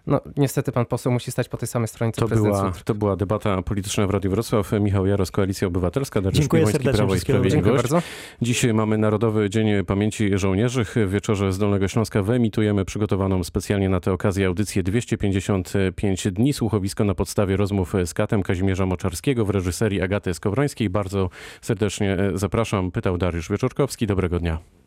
no, 0.07 0.21
niestety 0.37 0.73
pan 0.73 0.87
poseł 0.87 1.13
musi 1.13 1.31
stać 1.31 1.49
po 1.49 1.57
tej 1.57 1.69
samej 1.69 1.89
stronie 1.89 2.13
co 2.13 2.21
To 2.21 2.29
prezydent 2.29 2.57
była, 2.57 2.73
to 2.85 2.95
była 2.95 3.17
debata 3.17 3.63
polityczna 3.63 4.07
w 4.07 4.11
Radiu 4.11 4.31
Wrocław. 4.31 4.73
Michał 4.81 5.07
Jaros, 5.07 5.31
Koalicja 5.31 5.69
Obywatelska, 5.69 6.21
Dariusz 6.21 6.39
Dziękuję 6.39 6.63
Piwoński, 6.67 6.85
serdecznie, 6.93 7.35
Prawo 7.35 7.45
i 7.45 7.51
Sprawiedliwość. 7.51 8.07
Dziś 8.43 8.67
mamy 8.75 8.99
Narodowy 8.99 9.51
Dzień 9.51 9.85
Pamięci 9.85 10.39
Żołnierzy. 10.39 10.85
W 10.85 11.11
wieczorze 11.11 11.53
z 11.53 11.59
Dolnego 11.59 11.89
Śląska 11.89 12.23
wyemitujemy 12.23 12.85
przygotowaną 12.85 13.45
specjalnie 13.45 13.89
na 13.89 14.01
tę 14.01 14.13
okazję 14.13 14.47
audycję 14.47 14.83
255 14.83 16.29
dni. 16.33 16.53
Słuchowisko 16.53 17.05
na 17.05 17.15
podstawie 17.15 17.57
rozmów 17.57 17.95
z 18.05 18.15
katem 18.15 18.43
Kazimierza 18.43 18.87
Moczarskiego 18.87 19.45
w 19.45 19.51
reżyserii 19.51 20.03
Agaty 20.03 20.35
Skowrońskiej. 20.35 20.91
Bardzo 20.91 21.31
serdecznie 21.63 22.17
zapraszam. 22.35 22.91
Pytał 22.91 23.19
Dariusz 23.19 23.51
Wieczorkowski. 23.51 24.07
Dobrego 24.07 24.39
dnia. 24.39 24.80